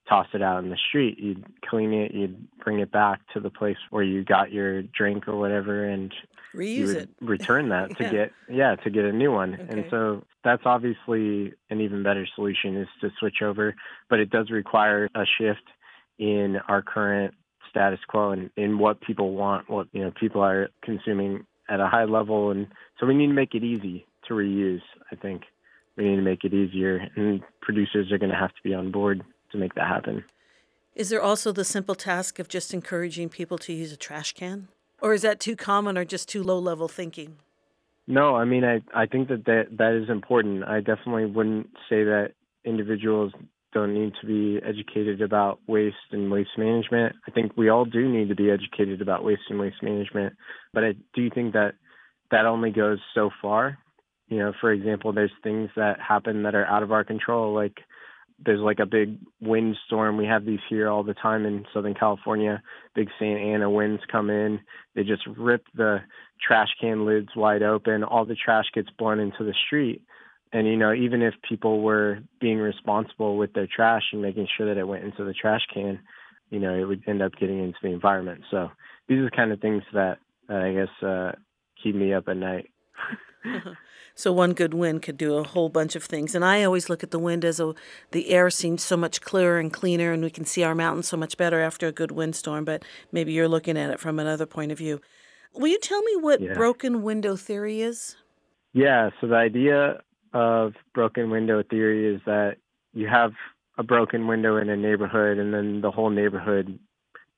toss 0.08 0.28
it 0.34 0.42
out 0.42 0.64
in 0.64 0.70
the 0.70 0.78
street. 0.90 1.20
You'd 1.20 1.46
clean 1.66 1.94
it, 1.94 2.14
you'd 2.14 2.48
bring 2.64 2.80
it 2.80 2.92
back 2.92 3.22
to 3.34 3.40
the 3.40 3.50
place 3.50 3.78
where 3.90 4.04
you 4.04 4.24
got 4.24 4.52
your 4.52 4.84
drink 4.84 5.28
or 5.28 5.38
whatever, 5.38 5.86
and 5.86 6.14
reuse 6.56 6.76
you 6.76 6.86
would 6.88 6.98
it. 6.98 7.10
return 7.22 7.70
that 7.70 7.90
yeah. 8.00 8.10
to 8.10 8.12
get 8.12 8.32
yeah 8.50 8.76
to 8.76 8.90
get 8.90 9.06
a 9.06 9.12
new 9.12 9.32
one. 9.32 9.54
Okay. 9.54 9.68
And 9.70 9.86
so 9.90 10.24
that's 10.44 10.64
obviously 10.66 11.54
an 11.70 11.82
even 11.82 12.04
better 12.04 12.28
solution 12.36 12.76
is 12.78 12.88
to 13.02 13.10
switch 13.20 13.42
over, 13.42 13.76
but 14.10 14.20
it 14.20 14.30
does 14.30 14.50
require 14.50 15.10
a 15.16 15.26
shift 15.38 15.64
in 16.20 16.58
our 16.68 16.82
current 16.82 17.34
status 17.70 18.00
quo 18.08 18.32
and 18.32 18.50
in 18.56 18.78
what 18.78 19.02
people 19.02 19.34
want, 19.34 19.70
what 19.70 19.88
you 19.94 20.04
know 20.04 20.12
people 20.20 20.42
are 20.42 20.70
consuming 20.84 21.46
at 21.70 21.80
a 21.80 21.88
high 21.88 22.06
level, 22.06 22.52
and 22.52 22.68
so 23.00 23.06
we 23.06 23.14
need 23.14 23.28
to 23.28 23.34
make 23.34 23.56
it 23.56 23.64
easy 23.64 24.06
to 24.27 24.34
reuse. 24.34 24.82
I 25.12 25.15
think 25.15 25.44
we 25.98 26.06
need 26.06 26.15
to 26.15 26.22
make 26.22 26.44
it 26.44 26.53
easier, 26.53 27.08
and 27.15 27.42
producers 27.62 28.12
are 28.12 28.18
going 28.18 28.32
to 28.32 28.38
have 28.38 28.50
to 28.50 28.63
be 28.63 28.74
on 28.74 28.92
board 28.92 29.24
to 29.51 29.58
make 29.58 29.75
that 29.75 29.88
happen. 29.88 30.24
Is 30.96 31.10
there 31.10 31.22
also 31.22 31.51
the 31.51 31.65
simple 31.65 31.96
task 31.96 32.39
of 32.39 32.48
just 32.48 32.74
encouraging 32.74 33.30
people 33.30 33.58
to 33.60 33.74
use 33.74 33.92
a 33.92 33.98
trash 33.98 34.34
can? 34.34 34.68
Or 35.01 35.13
is 35.13 35.22
that 35.24 35.39
too 35.39 35.56
common 35.56 35.98
or 35.98 36.06
just 36.06 36.30
too 36.30 36.44
low 36.44 36.60
level 36.60 36.88
thinking? 36.88 37.38
No, 38.08 38.36
I 38.36 38.46
mean 38.46 38.63
I 38.63 38.82
I 38.94 39.06
think 39.06 39.30
that 39.30 39.46
that, 39.46 39.77
that 39.77 39.94
is 39.94 40.10
important. 40.10 40.63
I 40.65 40.80
definitely 40.80 41.25
wouldn't 41.25 41.68
say 41.89 42.03
that 42.03 42.32
individuals 42.65 43.32
don't 43.74 43.94
need 43.94 44.13
to 44.22 44.27
be 44.27 44.60
educated 44.63 45.22
about 45.22 45.60
waste 45.68 45.96
and 46.12 46.30
waste 46.30 46.58
management. 46.58 47.15
I 47.27 47.32
think 47.32 47.53
we 47.58 47.70
all 47.70 47.86
do 47.86 48.08
need 48.08 48.30
to 48.30 48.36
be 48.36 48.51
educated 48.51 49.01
about 49.01 49.24
waste 49.24 49.44
and 49.50 49.60
waste 49.60 49.82
management, 49.82 50.36
but 50.74 50.84
I 50.84 50.94
do 51.13 51.22
you 51.22 51.32
think 51.34 51.53
that 51.53 51.74
that 52.32 52.46
only 52.46 52.72
goes 52.72 53.00
so 53.15 53.30
far. 53.42 53.80
You 54.27 54.39
know, 54.39 54.53
for 54.60 54.72
example, 54.72 55.13
there's 55.13 55.32
things 55.44 55.70
that 55.75 56.00
happen 56.00 56.44
that 56.44 56.56
are 56.56 56.65
out 56.65 56.84
of 56.84 56.92
our 56.92 57.03
control 57.03 57.53
like 57.53 57.77
there's 58.46 58.60
like 58.60 58.80
a 58.80 58.86
big 58.86 59.18
wind 59.42 59.75
storm. 59.86 60.18
We 60.18 60.25
have 60.25 60.46
these 60.46 60.60
here 60.70 60.89
all 60.89 61.03
the 61.03 61.13
time 61.13 61.46
in 61.46 61.65
Southern 61.74 61.94
California. 61.94 62.62
Big 62.96 63.10
Santa 63.20 63.39
Ana 63.39 63.70
winds 63.70 64.01
come 64.12 64.30
in. 64.30 64.60
They 64.96 65.03
just 65.03 65.24
rip 65.38 65.63
the 65.75 66.00
trash 66.46 66.70
can 66.80 67.06
lids 67.06 67.30
wide 67.36 67.63
open. 67.63 68.03
All 68.03 68.25
the 68.25 68.36
trash 68.36 68.65
gets 68.74 68.89
blown 68.98 69.20
into 69.20 69.44
the 69.44 69.53
street. 69.65 70.01
And 70.51 70.68
you 70.68 70.77
know, 70.77 70.94
even 70.94 71.22
if 71.22 71.34
people 71.48 71.82
were 71.82 72.20
being 72.39 72.58
responsible 72.58 73.38
with 73.38 73.53
their 73.53 73.68
trash 73.74 74.03
and 74.12 74.22
making 74.22 74.48
sure 74.56 74.68
that 74.68 74.80
it 74.80 74.88
went 74.88 75.03
into 75.03 75.24
the 75.24 75.34
trash 75.34 75.62
can, 75.74 76.00
you 76.50 76.60
know, 76.60 76.74
it 76.74 76.84
would 76.84 77.03
end 77.08 77.22
up 77.22 77.32
getting 77.39 77.60
into 77.60 77.77
the 77.82 77.89
environment. 77.89 78.42
So 78.51 78.70
these 79.08 79.20
are 79.20 79.25
the 79.25 79.36
kind 79.36 79.51
of 79.51 79.60
things 79.60 79.84
that, 79.94 80.20
that 80.48 80.62
I 80.62 80.74
guess 80.74 81.08
uh, 81.08 81.32
keep 81.82 81.96
me 81.96 82.13
up 82.13 82.27
at 82.27 82.38
night. 82.38 82.70
so 84.16 84.32
one 84.32 84.54
good 84.54 84.74
wind 84.74 85.02
could 85.02 85.18
do 85.18 85.36
a 85.36 85.44
whole 85.44 85.70
bunch 85.70 85.96
of 85.96 86.04
things. 86.04 86.36
And 86.36 86.44
I 86.46 86.64
always 86.64 86.90
look 86.90 87.04
at 87.04 87.12
the 87.12 87.20
wind 87.20 87.44
as 87.46 87.60
a, 87.60 87.74
the 88.12 88.30
air 88.30 88.50
seems 88.50 88.84
so 88.84 88.98
much 88.98 89.22
clearer 89.22 89.60
and 89.60 89.72
cleaner, 89.72 90.12
and 90.12 90.24
we 90.24 90.30
can 90.30 90.46
see 90.46 90.64
our 90.64 90.76
mountains 90.76 91.08
so 91.08 91.18
much 91.18 91.38
better 91.38 91.62
after 91.62 91.88
a 91.88 91.92
good 91.92 92.12
windstorm. 92.12 92.66
But 92.66 92.84
maybe 93.12 93.34
you're 93.34 93.48
looking 93.48 93.78
at 93.78 93.90
it 93.90 94.00
from 94.00 94.20
another 94.20 94.46
point 94.46 94.72
of 94.72 94.78
view. 94.78 95.02
Will 95.54 95.68
you 95.68 95.80
tell 95.80 96.02
me 96.02 96.16
what 96.18 96.42
Yeah. 96.42 96.54
broken 96.54 97.04
window 97.04 97.36
theory 97.36 97.82
is? 97.82 98.16
Yeah, 98.74 99.12
so 99.22 99.28
the 99.28 99.36
idea 99.36 100.02
of 100.34 100.74
broken 100.94 101.30
window 101.30 101.62
theory 101.62 102.16
is 102.16 102.22
that 102.26 102.58
you 102.94 103.08
have 103.08 103.34
a 103.78 103.84
broken 103.84 104.28
window 104.28 104.58
in 104.58 104.70
a 104.70 104.76
neighborhood 104.76 105.38
and 105.38 105.54
then 105.54 105.82
the 105.82 105.92
whole 105.92 106.10
neighborhood 106.10 106.80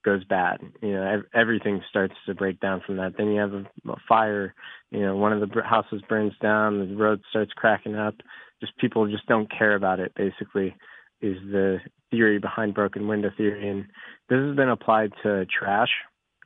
goes 0.05 0.23
bad. 0.23 0.59
You 0.81 0.93
know, 0.93 1.03
ev- 1.03 1.25
everything 1.33 1.81
starts 1.89 2.13
to 2.27 2.35
break 2.35 2.59
down 2.59 2.81
from 2.85 2.97
that. 2.97 3.17
Then 3.17 3.31
you 3.31 3.41
have 3.41 3.53
a, 3.53 3.65
a 3.89 3.95
fire, 4.07 4.53
you 4.91 5.01
know, 5.01 5.17
one 5.17 5.33
of 5.33 5.41
the 5.41 5.61
houses 5.63 6.01
burns 6.07 6.33
down, 6.41 6.87
the 6.87 6.95
road 6.95 7.21
starts 7.29 7.51
cracking 7.53 7.95
up. 7.95 8.15
Just 8.61 8.77
people 8.77 9.07
just 9.07 9.25
don't 9.25 9.51
care 9.51 9.75
about 9.75 9.99
it 9.99 10.13
basically 10.15 10.75
is 11.21 11.37
the 11.51 11.79
theory 12.11 12.39
behind 12.39 12.73
broken 12.73 13.07
window 13.07 13.31
theory 13.35 13.67
and 13.67 13.85
this 14.29 14.37
has 14.37 14.55
been 14.55 14.69
applied 14.69 15.11
to 15.23 15.45
trash 15.45 15.89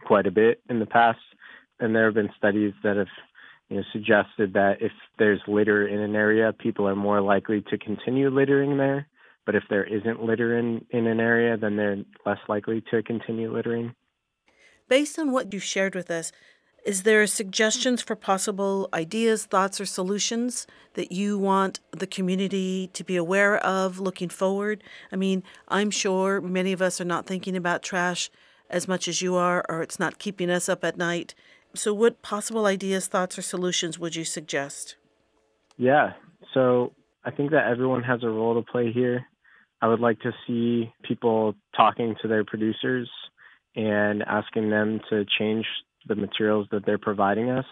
quite 0.06 0.26
a 0.26 0.32
bit 0.32 0.62
in 0.70 0.80
the 0.80 0.86
past 0.86 1.20
and 1.80 1.94
there 1.94 2.06
have 2.06 2.14
been 2.14 2.30
studies 2.38 2.74
that 2.84 2.98
have 2.98 3.08
you 3.70 3.78
know, 3.78 3.84
suggested 3.92 4.54
that 4.54 4.78
if 4.82 4.92
there's 5.18 5.42
litter 5.48 5.88
in 5.88 6.00
an 6.00 6.16
area, 6.16 6.54
people 6.54 6.88
are 6.88 6.96
more 6.96 7.22
likely 7.22 7.62
to 7.70 7.78
continue 7.78 8.30
littering 8.30 8.78
there. 8.78 9.08
But 9.46 9.56
if 9.56 9.64
there 9.70 9.84
isn't 9.84 10.24
litter 10.24 10.58
in, 10.58 10.86
in 10.92 11.08
an 11.08 11.20
area, 11.20 11.58
then 11.58 11.76
they're 11.76 11.98
less 12.26 12.40
likely 12.48 12.84
to 12.92 13.02
continue 13.04 13.54
littering. 13.54 13.94
Based 14.88 15.18
on 15.18 15.32
what 15.32 15.54
you've 15.54 15.64
shared 15.64 15.96
with 15.96 16.12
us, 16.12 16.32
is 16.86 17.04
there 17.04 17.26
suggestions 17.28 18.02
for 18.02 18.16
possible 18.16 18.90
ideas, 18.94 19.46
thoughts, 19.46 19.82
or 19.82 19.86
solutions 19.86 20.66
that 20.94 21.12
you 21.12 21.38
want 21.38 21.80
the 21.92 22.08
community 22.08 22.90
to 22.94 23.04
be 23.04 23.16
aware 23.16 23.58
of 23.58 24.00
looking 24.00 24.30
forward? 24.30 24.84
I 25.12 25.16
mean, 25.16 25.44
I'm 25.68 25.92
sure 25.92 26.40
many 26.42 26.72
of 26.72 26.82
us 26.82 27.02
are 27.02 27.06
not 27.06 27.28
thinking 27.28 27.56
about 27.56 27.84
trash 27.84 28.30
as 28.70 28.88
much 28.88 29.08
as 29.08 29.22
you 29.22 29.36
are, 29.36 29.66
or 29.68 29.82
it's 29.82 30.00
not 30.00 30.20
keeping 30.20 30.50
us 30.50 30.70
up 30.70 30.84
at 30.84 30.98
night. 30.98 31.36
So, 31.76 31.94
what 31.94 32.22
possible 32.22 32.66
ideas, 32.66 33.08
thoughts, 33.08 33.38
or 33.38 33.42
solutions 33.42 34.00
would 34.00 34.16
you 34.16 34.24
suggest? 34.24 34.96
Yeah. 35.78 36.14
So 36.54 36.94
I 37.30 37.32
think 37.32 37.52
that 37.52 37.68
everyone 37.68 38.02
has 38.04 38.24
a 38.24 38.28
role 38.28 38.56
to 38.56 38.72
play 38.72 38.92
here. 38.92 39.28
I 39.84 39.88
would 39.88 40.00
like 40.00 40.20
to 40.22 40.32
see 40.48 40.92
people 41.04 41.54
talking 41.78 42.16
to 42.24 42.28
their 42.28 42.44
producers 42.44 43.08
and 43.76 44.24
asking 44.24 44.72
them 44.72 45.00
to 45.12 45.26
change 45.38 45.68
the 46.08 46.16
materials 46.16 46.66
that 46.72 46.88
they're 46.88 46.98
providing 46.98 47.52
us. 47.52 47.66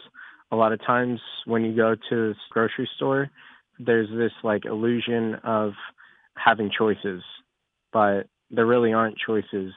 A 0.52 0.56
lot 0.56 0.74
of 0.74 0.86
times 0.86 1.20
when 1.46 1.66
you 1.66 1.76
go 1.76 1.96
to 1.96 2.28
this 2.28 2.38
grocery 2.52 2.88
store, 2.98 3.32
there's 3.80 4.10
this 4.10 4.32
like 4.44 4.66
illusion 4.66 5.38
of 5.44 5.72
having 6.36 6.70
choices, 6.70 7.24
but 7.92 8.28
there 8.52 8.68
really 8.68 8.94
aren't 8.94 9.18
choices. 9.18 9.74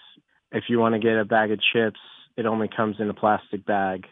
if 0.52 0.64
you 0.68 0.78
want 0.78 0.94
to 0.94 0.98
get 0.98 1.16
a 1.16 1.24
bag 1.24 1.52
of 1.52 1.58
chips, 1.72 2.00
it 2.36 2.44
only 2.44 2.68
comes 2.68 2.96
in 2.98 3.08
a 3.08 3.14
plastic 3.14 3.64
bag. 3.64 4.04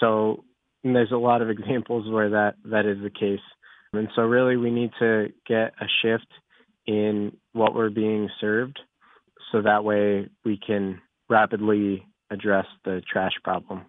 So 0.00 0.44
there's 0.82 1.12
a 1.12 1.16
lot 1.16 1.42
of 1.42 1.50
examples 1.56 2.10
where 2.10 2.30
that 2.30 2.54
that 2.64 2.86
is 2.86 3.02
the 3.02 3.10
case. 3.10 3.44
And 3.92 4.08
so 4.14 4.22
really 4.22 4.56
we 4.56 4.70
need 4.70 4.90
to 4.98 5.28
get 5.46 5.72
a 5.80 5.86
shift 6.02 6.28
in 6.86 7.36
what 7.52 7.74
we're 7.74 7.90
being 7.90 8.28
served 8.40 8.78
so 9.50 9.62
that 9.62 9.84
way 9.84 10.28
we 10.44 10.58
can 10.64 11.00
rapidly 11.28 12.06
address 12.30 12.66
the 12.84 13.02
trash 13.10 13.32
problem. 13.42 13.82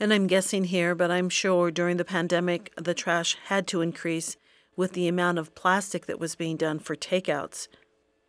And 0.00 0.12
I'm 0.12 0.28
guessing 0.28 0.64
here, 0.64 0.94
but 0.94 1.10
I'm 1.10 1.28
sure 1.28 1.70
during 1.70 1.96
the 1.96 2.04
pandemic, 2.04 2.72
the 2.76 2.94
trash 2.94 3.36
had 3.46 3.66
to 3.68 3.80
increase 3.80 4.36
with 4.76 4.92
the 4.92 5.08
amount 5.08 5.38
of 5.38 5.56
plastic 5.56 6.06
that 6.06 6.20
was 6.20 6.36
being 6.36 6.56
done 6.56 6.78
for 6.78 6.94
takeouts. 6.94 7.66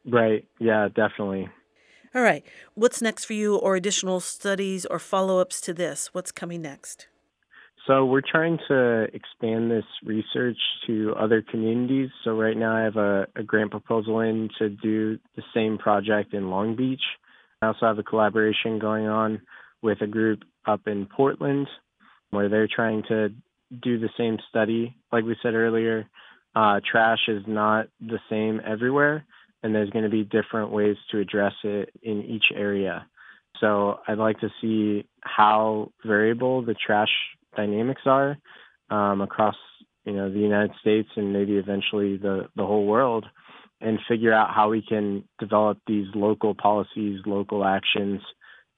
Right. 0.03 0.47
Yeah, 0.59 0.87
definitely. 0.87 1.47
All 2.15 2.23
right. 2.23 2.43
What's 2.73 3.03
next 3.03 3.25
for 3.25 3.33
you, 3.33 3.55
or 3.55 3.75
additional 3.75 4.19
studies 4.19 4.87
or 4.87 4.97
follow 4.97 5.39
ups 5.39 5.61
to 5.61 5.73
this? 5.75 6.07
What's 6.11 6.31
coming 6.31 6.63
next? 6.63 7.07
So, 7.87 8.05
we're 8.05 8.21
trying 8.21 8.59
to 8.67 9.07
expand 9.13 9.71
this 9.71 9.85
research 10.03 10.57
to 10.87 11.13
other 11.19 11.41
communities. 11.41 12.09
So, 12.23 12.31
right 12.31 12.57
now, 12.57 12.75
I 12.75 12.81
have 12.81 12.97
a, 12.97 13.27
a 13.35 13.43
grant 13.43 13.71
proposal 13.71 14.19
in 14.19 14.49
to 14.59 14.69
do 14.69 15.17
the 15.35 15.43
same 15.53 15.77
project 15.77 16.33
in 16.33 16.49
Long 16.49 16.75
Beach. 16.75 17.01
I 17.61 17.67
also 17.67 17.87
have 17.87 17.99
a 17.99 18.03
collaboration 18.03 18.79
going 18.79 19.07
on 19.07 19.41
with 19.81 20.01
a 20.01 20.07
group 20.07 20.43
up 20.65 20.81
in 20.87 21.05
Portland 21.05 21.67
where 22.31 22.49
they're 22.49 22.69
trying 22.73 23.03
to 23.09 23.29
do 23.81 23.99
the 23.99 24.09
same 24.17 24.37
study. 24.49 24.95
Like 25.11 25.23
we 25.23 25.35
said 25.41 25.53
earlier, 25.53 26.07
uh, 26.55 26.79
trash 26.89 27.19
is 27.27 27.43
not 27.47 27.87
the 27.99 28.19
same 28.29 28.61
everywhere, 28.65 29.25
and 29.63 29.73
there's 29.73 29.89
going 29.89 30.03
to 30.03 30.09
be 30.09 30.23
different 30.23 30.71
ways 30.71 30.95
to 31.11 31.19
address 31.19 31.53
it 31.63 31.89
in 32.01 32.23
each 32.23 32.45
area. 32.55 33.05
So 33.59 33.99
I'd 34.07 34.17
like 34.17 34.39
to 34.39 34.49
see 34.61 35.05
how 35.21 35.91
variable 36.05 36.61
the 36.61 36.75
trash 36.75 37.09
dynamics 37.55 38.01
are 38.05 38.37
um, 38.89 39.21
across 39.21 39.55
you 40.05 40.13
know 40.13 40.31
the 40.31 40.39
United 40.39 40.71
States 40.81 41.09
and 41.15 41.33
maybe 41.33 41.53
eventually 41.53 42.17
the 42.17 42.47
the 42.55 42.65
whole 42.65 42.85
world, 42.85 43.25
and 43.81 43.99
figure 44.07 44.33
out 44.33 44.53
how 44.53 44.69
we 44.69 44.81
can 44.81 45.23
develop 45.39 45.77
these 45.87 46.07
local 46.15 46.55
policies, 46.55 47.19
local 47.25 47.65
actions 47.65 48.21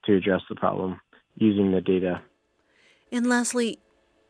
to 0.06 0.16
address 0.16 0.42
the 0.50 0.56
problem 0.56 1.00
using 1.36 1.72
the 1.72 1.82
data. 1.82 2.22
And 3.12 3.28
lastly, 3.28 3.80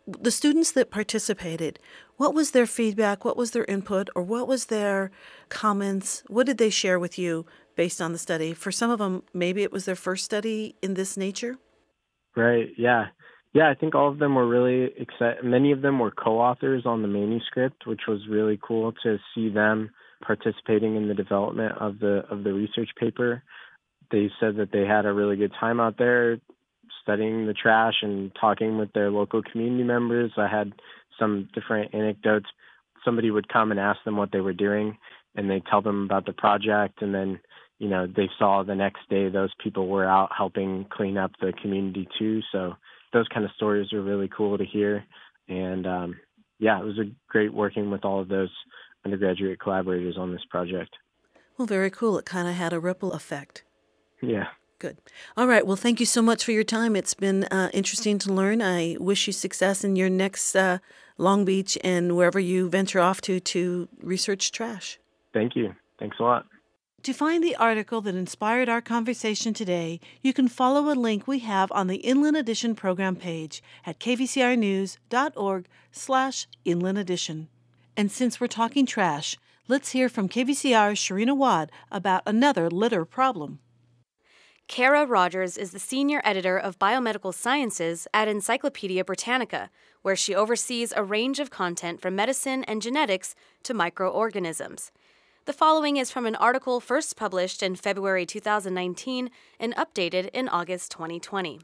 the 0.07 0.31
students 0.31 0.71
that 0.71 0.91
participated, 0.91 1.79
what 2.17 2.33
was 2.33 2.51
their 2.51 2.65
feedback? 2.65 3.23
What 3.23 3.37
was 3.37 3.51
their 3.51 3.65
input? 3.65 4.09
Or 4.15 4.23
what 4.23 4.47
was 4.47 4.65
their 4.65 5.11
comments? 5.49 6.23
What 6.27 6.45
did 6.45 6.57
they 6.57 6.69
share 6.69 6.99
with 6.99 7.17
you 7.17 7.45
based 7.75 8.01
on 8.01 8.11
the 8.11 8.17
study? 8.17 8.53
For 8.53 8.71
some 8.71 8.89
of 8.89 8.99
them, 8.99 9.23
maybe 9.33 9.63
it 9.63 9.71
was 9.71 9.85
their 9.85 9.95
first 9.95 10.25
study 10.25 10.75
in 10.81 10.95
this 10.95 11.17
nature? 11.17 11.57
Right, 12.35 12.69
yeah. 12.77 13.07
Yeah, 13.53 13.69
I 13.69 13.73
think 13.75 13.95
all 13.95 14.09
of 14.09 14.19
them 14.19 14.35
were 14.35 14.47
really 14.47 14.91
excited. 14.97 15.43
Many 15.43 15.71
of 15.71 15.81
them 15.81 15.99
were 15.99 16.11
co 16.11 16.39
authors 16.39 16.85
on 16.85 17.01
the 17.01 17.07
manuscript, 17.07 17.85
which 17.85 18.01
was 18.07 18.27
really 18.29 18.59
cool 18.65 18.93
to 19.03 19.17
see 19.35 19.49
them 19.49 19.91
participating 20.25 20.95
in 20.95 21.07
the 21.07 21.13
development 21.13 21.73
of 21.77 21.99
the 21.99 22.23
of 22.29 22.43
the 22.43 22.53
research 22.53 22.89
paper. 22.97 23.43
They 24.09 24.29
said 24.39 24.55
that 24.57 24.71
they 24.71 24.85
had 24.85 25.05
a 25.05 25.13
really 25.13 25.35
good 25.35 25.51
time 25.59 25.79
out 25.81 25.97
there 25.97 26.37
studying 27.01 27.45
the 27.45 27.53
trash 27.53 27.95
and 28.01 28.31
talking 28.39 28.77
with 28.77 28.93
their 28.93 29.11
local 29.11 29.41
community 29.43 29.83
members. 29.83 30.31
I 30.37 30.47
had 30.47 30.71
some 31.19 31.49
different 31.53 31.93
anecdotes. 31.93 32.47
Somebody 33.03 33.31
would 33.31 33.49
come 33.49 33.71
and 33.71 33.79
ask 33.79 33.99
them 34.05 34.15
what 34.15 34.31
they 34.31 34.41
were 34.41 34.53
doing, 34.53 34.97
and 35.35 35.49
they 35.49 35.61
tell 35.69 35.81
them 35.81 36.05
about 36.05 36.25
the 36.25 36.33
project, 36.33 37.01
and 37.01 37.13
then 37.13 37.39
you 37.79 37.89
know 37.89 38.07
they 38.07 38.29
saw 38.39 38.63
the 38.63 38.75
next 38.75 39.09
day 39.09 39.27
those 39.27 39.53
people 39.61 39.89
were 39.89 40.05
out 40.05 40.29
helping 40.37 40.85
clean 40.89 41.17
up 41.17 41.31
the 41.41 41.51
community 41.61 42.07
too. 42.17 42.39
So 42.53 42.75
those 43.13 43.27
kind 43.33 43.45
of 43.45 43.51
stories 43.55 43.91
are 43.93 44.01
really 44.01 44.29
cool 44.35 44.57
to 44.57 44.65
hear, 44.65 45.03
and 45.47 45.85
um, 45.85 46.19
yeah, 46.59 46.79
it 46.79 46.85
was 46.85 46.97
a 46.99 47.11
great 47.27 47.53
working 47.53 47.91
with 47.91 48.05
all 48.05 48.21
of 48.21 48.27
those 48.27 48.51
undergraduate 49.05 49.59
collaborators 49.59 50.17
on 50.17 50.31
this 50.31 50.45
project. 50.49 50.95
Well, 51.57 51.65
very 51.67 51.89
cool. 51.89 52.17
It 52.17 52.25
kind 52.25 52.47
of 52.47 52.55
had 52.55 52.73
a 52.73 52.79
ripple 52.79 53.13
effect. 53.13 53.63
Yeah. 54.21 54.47
Good. 54.79 54.97
All 55.37 55.47
right. 55.47 55.65
Well, 55.65 55.75
thank 55.75 55.99
you 55.99 56.07
so 56.07 56.23
much 56.23 56.43
for 56.43 56.51
your 56.51 56.63
time. 56.63 56.95
It's 56.95 57.13
been 57.13 57.43
uh, 57.45 57.69
interesting 57.71 58.17
to 58.19 58.33
learn. 58.33 58.63
I 58.63 58.97
wish 58.99 59.27
you 59.27 59.33
success 59.33 59.83
in 59.83 59.95
your 59.95 60.09
next 60.09 60.55
uh, 60.55 60.79
Long 61.19 61.45
Beach 61.45 61.77
and 61.83 62.15
wherever 62.15 62.39
you 62.39 62.67
venture 62.67 62.99
off 62.99 63.21
to 63.21 63.39
to 63.39 63.87
research 64.01 64.51
trash. 64.51 64.97
Thank 65.33 65.55
you. 65.55 65.75
Thanks 65.99 66.17
a 66.19 66.23
lot. 66.23 66.45
To 67.03 67.13
find 67.13 67.43
the 67.43 67.55
article 67.55 67.99
that 68.01 68.13
inspired 68.13 68.69
our 68.69 68.79
conversation 68.79 69.55
today, 69.55 69.99
you 70.21 70.33
can 70.33 70.47
follow 70.47 70.91
a 70.91 70.93
link 70.93 71.27
we 71.27 71.39
have 71.39 71.71
on 71.71 71.87
the 71.87 71.95
Inland 71.95 72.37
Edition 72.37 72.75
program 72.75 73.15
page 73.15 73.63
at 73.87 73.99
kvcrnews.org 73.99 75.65
slash 75.91 76.47
Inland 76.63 76.99
Edition. 76.99 77.47
And 77.97 78.11
since 78.11 78.39
we're 78.39 78.45
talking 78.45 78.85
trash, 78.85 79.35
let's 79.67 79.93
hear 79.93 80.09
from 80.09 80.29
KVCR's 80.29 80.99
Shireen 80.99 81.27
Awad 81.27 81.71
about 81.91 82.21
another 82.27 82.69
litter 82.69 83.03
problem. 83.03 83.57
Kara 84.67 85.03
Rogers 85.03 85.57
is 85.57 85.71
the 85.71 85.79
senior 85.79 86.21
editor 86.23 86.55
of 86.55 86.77
biomedical 86.77 87.33
sciences 87.33 88.07
at 88.13 88.27
Encyclopedia 88.27 89.03
Britannica, 89.03 89.71
where 90.03 90.15
she 90.15 90.35
oversees 90.35 90.93
a 90.95 91.03
range 91.03 91.39
of 91.39 91.49
content 91.49 91.99
from 91.99 92.15
medicine 92.15 92.63
and 92.65 92.79
genetics 92.79 93.33
to 93.63 93.73
microorganisms. 93.73 94.91
The 95.51 95.57
following 95.57 95.97
is 95.97 96.09
from 96.09 96.25
an 96.25 96.37
article 96.37 96.79
first 96.79 97.17
published 97.17 97.61
in 97.61 97.75
February 97.75 98.25
2019 98.25 99.29
and 99.59 99.75
updated 99.75 100.29
in 100.29 100.47
August 100.47 100.91
2020. 100.91 101.59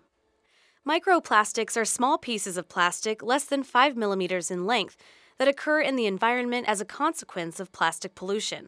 Microplastics 0.86 1.78
are 1.78 1.86
small 1.86 2.18
pieces 2.18 2.58
of 2.58 2.68
plastic 2.68 3.24
less 3.24 3.46
than 3.46 3.64
5 3.64 3.96
millimeters 3.96 4.52
in 4.52 4.66
length 4.66 4.98
that 5.38 5.48
occur 5.48 5.80
in 5.80 5.96
the 5.96 6.06
environment 6.06 6.68
as 6.68 6.82
a 6.82 6.86
consequence 6.86 7.62
of 7.62 7.72
plastic 7.72 8.14
pollution. 8.14 8.68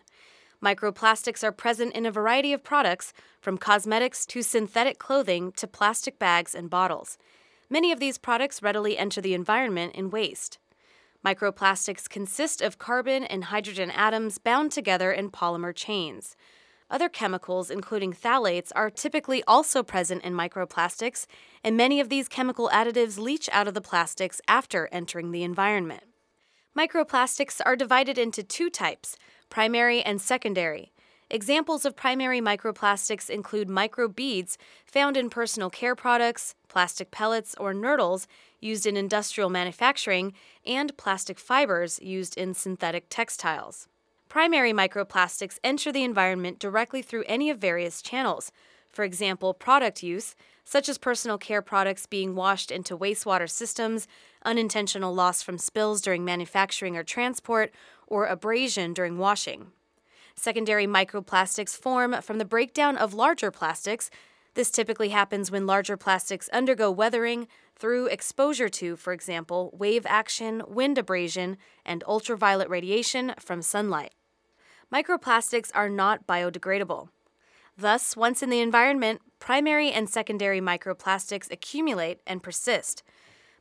Microplastics 0.63 1.43
are 1.43 1.51
present 1.51 1.93
in 1.93 2.05
a 2.05 2.11
variety 2.11 2.53
of 2.53 2.63
products, 2.63 3.11
from 3.41 3.57
cosmetics 3.57 4.25
to 4.27 4.41
synthetic 4.41 4.99
clothing 4.99 5.51
to 5.57 5.67
plastic 5.67 6.17
bags 6.17 6.55
and 6.55 6.69
bottles. 6.69 7.17
Many 7.69 7.91
of 7.91 7.99
these 7.99 8.17
products 8.17 8.63
readily 8.63 8.97
enter 8.97 9.19
the 9.19 9.33
environment 9.33 9.95
in 9.95 10.11
waste. 10.11 10.59
Microplastics 11.25 12.07
consist 12.07 12.61
of 12.61 12.77
carbon 12.77 13.25
and 13.25 13.45
hydrogen 13.45 13.91
atoms 13.91 14.37
bound 14.37 14.71
together 14.71 15.11
in 15.11 15.29
polymer 15.29 15.75
chains. 15.75 16.37
Other 16.89 17.09
chemicals, 17.09 17.69
including 17.69 18.13
phthalates, 18.13 18.71
are 18.75 18.89
typically 18.89 19.43
also 19.43 19.83
present 19.83 20.23
in 20.23 20.33
microplastics, 20.33 21.27
and 21.63 21.75
many 21.75 21.99
of 21.99 22.09
these 22.09 22.27
chemical 22.27 22.69
additives 22.69 23.19
leach 23.19 23.49
out 23.51 23.67
of 23.67 23.73
the 23.73 23.81
plastics 23.81 24.41
after 24.47 24.87
entering 24.91 25.31
the 25.31 25.43
environment. 25.43 26.03
Microplastics 26.77 27.59
are 27.65 27.75
divided 27.75 28.17
into 28.17 28.41
two 28.41 28.69
types 28.69 29.17
primary 29.49 30.01
and 30.01 30.21
secondary. 30.21 30.93
Examples 31.31 31.85
of 31.85 31.95
primary 31.95 32.41
microplastics 32.41 33.29
include 33.29 33.67
microbeads 33.67 34.57
found 34.83 35.15
in 35.15 35.29
personal 35.29 35.69
care 35.69 35.93
products, 35.95 36.55
plastic 36.67 37.11
pellets 37.11 37.53
or 37.59 37.71
nurdles 37.71 38.25
used 38.59 38.87
in 38.87 38.97
industrial 38.97 39.51
manufacturing, 39.51 40.33
and 40.65 40.97
plastic 40.97 41.37
fibers 41.37 41.99
used 42.01 42.35
in 42.35 42.55
synthetic 42.55 43.05
textiles. 43.09 43.87
Primary 44.27 44.73
microplastics 44.73 45.59
enter 45.63 45.91
the 45.91 46.03
environment 46.03 46.57
directly 46.57 47.03
through 47.03 47.23
any 47.27 47.51
of 47.51 47.59
various 47.59 48.01
channels. 48.01 48.51
For 48.89 49.03
example, 49.03 49.53
product 49.53 50.01
use, 50.01 50.35
such 50.63 50.89
as 50.89 50.97
personal 50.97 51.37
care 51.37 51.61
products 51.61 52.07
being 52.07 52.33
washed 52.33 52.71
into 52.71 52.97
wastewater 52.97 53.47
systems, 53.47 54.07
unintentional 54.45 55.13
loss 55.13 55.43
from 55.43 55.59
spills 55.59 56.01
during 56.01 56.25
manufacturing 56.25 56.97
or 56.97 57.03
transport, 57.03 57.71
or 58.07 58.25
abrasion 58.25 58.93
during 58.93 59.19
washing. 59.19 59.67
Secondary 60.39 60.87
microplastics 60.87 61.77
form 61.77 62.21
from 62.21 62.37
the 62.37 62.45
breakdown 62.45 62.95
of 62.95 63.13
larger 63.13 63.51
plastics. 63.51 64.09
This 64.53 64.71
typically 64.71 65.09
happens 65.09 65.51
when 65.51 65.67
larger 65.67 65.97
plastics 65.97 66.47
undergo 66.53 66.89
weathering 66.89 67.49
through 67.75 68.05
exposure 68.05 68.69
to, 68.69 68.95
for 68.95 69.11
example, 69.11 69.69
wave 69.77 70.05
action, 70.07 70.63
wind 70.65 70.97
abrasion, 70.97 71.57
and 71.85 72.05
ultraviolet 72.07 72.69
radiation 72.69 73.33
from 73.37 73.61
sunlight. 73.61 74.13
Microplastics 74.93 75.71
are 75.75 75.89
not 75.89 76.25
biodegradable. 76.25 77.09
Thus, 77.77 78.15
once 78.15 78.41
in 78.41 78.49
the 78.49 78.61
environment, 78.61 79.19
primary 79.39 79.91
and 79.91 80.09
secondary 80.09 80.61
microplastics 80.61 81.51
accumulate 81.51 82.21
and 82.25 82.41
persist. 82.41 83.03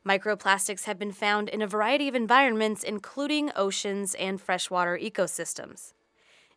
Microplastics 0.07 0.85
have 0.85 0.97
been 0.97 1.11
found 1.11 1.49
in 1.49 1.61
a 1.61 1.67
variety 1.67 2.07
of 2.07 2.15
environments, 2.15 2.83
including 2.83 3.51
oceans 3.53 4.15
and 4.15 4.39
freshwater 4.39 4.97
ecosystems. 4.97 5.91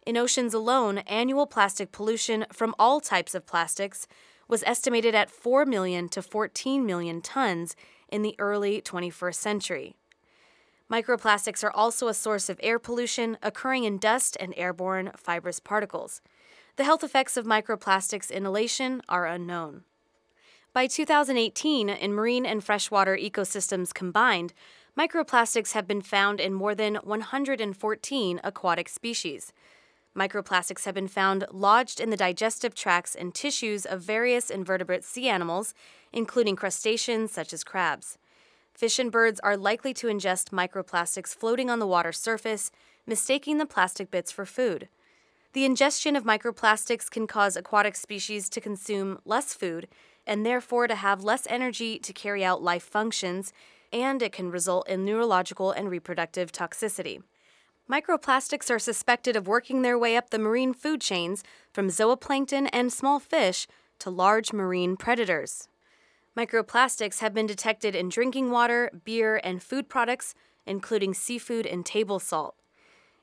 In 0.04 0.16
oceans 0.16 0.52
alone, 0.52 0.98
annual 0.98 1.46
plastic 1.46 1.92
pollution 1.92 2.44
from 2.52 2.74
all 2.76 3.00
types 3.00 3.34
of 3.36 3.46
plastics 3.46 4.08
was 4.48 4.64
estimated 4.64 5.14
at 5.14 5.30
4 5.30 5.64
million 5.64 6.08
to 6.08 6.22
14 6.22 6.84
million 6.84 7.20
tons 7.20 7.76
in 8.08 8.22
the 8.22 8.34
early 8.40 8.82
21st 8.82 9.36
century. 9.36 9.96
Microplastics 10.90 11.62
are 11.62 11.70
also 11.70 12.08
a 12.08 12.14
source 12.14 12.48
of 12.48 12.60
air 12.62 12.78
pollution 12.78 13.38
occurring 13.42 13.84
in 13.84 13.96
dust 13.96 14.36
and 14.40 14.52
airborne 14.56 15.12
fibrous 15.16 15.60
particles. 15.60 16.20
The 16.76 16.84
health 16.84 17.04
effects 17.04 17.36
of 17.36 17.46
microplastics 17.46 18.30
inhalation 18.30 19.02
are 19.08 19.26
unknown. 19.26 19.84
By 20.74 20.88
2018, 20.88 21.88
in 21.88 22.12
marine 22.12 22.44
and 22.44 22.64
freshwater 22.64 23.16
ecosystems 23.16 23.94
combined, 23.94 24.52
microplastics 24.98 25.72
have 25.72 25.86
been 25.86 26.02
found 26.02 26.40
in 26.40 26.52
more 26.52 26.74
than 26.74 26.96
114 26.96 28.40
aquatic 28.42 28.88
species. 28.88 29.52
Microplastics 30.16 30.84
have 30.84 30.94
been 30.94 31.08
found 31.08 31.46
lodged 31.50 31.98
in 31.98 32.10
the 32.10 32.16
digestive 32.16 32.74
tracts 32.74 33.14
and 33.14 33.34
tissues 33.34 33.86
of 33.86 34.02
various 34.02 34.50
invertebrate 34.50 35.04
sea 35.04 35.28
animals, 35.28 35.72
including 36.12 36.54
crustaceans 36.54 37.32
such 37.32 37.52
as 37.52 37.64
crabs. 37.64 38.18
Fish 38.74 38.98
and 38.98 39.10
birds 39.10 39.40
are 39.40 39.56
likely 39.56 39.94
to 39.94 40.08
ingest 40.08 40.50
microplastics 40.50 41.34
floating 41.34 41.70
on 41.70 41.78
the 41.78 41.86
water 41.86 42.12
surface, 42.12 42.70
mistaking 43.06 43.58
the 43.58 43.66
plastic 43.66 44.10
bits 44.10 44.30
for 44.30 44.44
food. 44.44 44.88
The 45.54 45.64
ingestion 45.64 46.16
of 46.16 46.24
microplastics 46.24 47.10
can 47.10 47.26
cause 47.26 47.56
aquatic 47.56 47.96
species 47.96 48.48
to 48.50 48.60
consume 48.60 49.18
less 49.24 49.54
food 49.54 49.88
and 50.26 50.46
therefore 50.46 50.86
to 50.86 50.94
have 50.94 51.24
less 51.24 51.46
energy 51.48 51.98
to 51.98 52.12
carry 52.12 52.44
out 52.44 52.62
life 52.62 52.84
functions, 52.84 53.52
and 53.92 54.22
it 54.22 54.32
can 54.32 54.50
result 54.50 54.88
in 54.88 55.04
neurological 55.04 55.72
and 55.72 55.90
reproductive 55.90 56.52
toxicity. 56.52 57.22
Microplastics 57.90 58.70
are 58.70 58.78
suspected 58.78 59.36
of 59.36 59.48
working 59.48 59.82
their 59.82 59.98
way 59.98 60.16
up 60.16 60.30
the 60.30 60.38
marine 60.38 60.72
food 60.72 61.00
chains 61.00 61.42
from 61.72 61.88
zooplankton 61.88 62.68
and 62.72 62.92
small 62.92 63.18
fish 63.18 63.66
to 63.98 64.08
large 64.08 64.52
marine 64.52 64.96
predators. 64.96 65.68
Microplastics 66.36 67.18
have 67.18 67.34
been 67.34 67.46
detected 67.46 67.94
in 67.94 68.08
drinking 68.08 68.50
water, 68.50 68.90
beer, 69.04 69.40
and 69.44 69.62
food 69.62 69.88
products, 69.88 70.34
including 70.64 71.12
seafood 71.12 71.66
and 71.66 71.84
table 71.84 72.18
salt. 72.18 72.54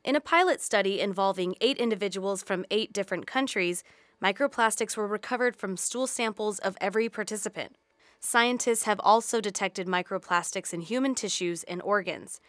In 0.04 0.16
a 0.16 0.22
pilot 0.22 0.62
study 0.62 1.00
involving 1.00 1.56
eight 1.62 1.78
individuals 1.78 2.44
from 2.44 2.66
eight 2.70 2.94
different 2.94 3.26
countries, 3.26 3.84
microplastics 4.22 4.96
were 4.96 5.08
recovered 5.08 5.56
from 5.56 5.78
stool 5.78 6.06
samples 6.06 6.60
of 6.60 6.78
every 6.80 7.10
participant. 7.10 7.76
Scientists 8.20 8.84
have 8.84 9.00
also 9.00 9.40
detected 9.40 9.88
microplastics 9.88 10.74
in 10.74 10.82
human 10.82 11.16
tissues 11.16 11.64
and 11.64 11.82
organs. 11.82 12.40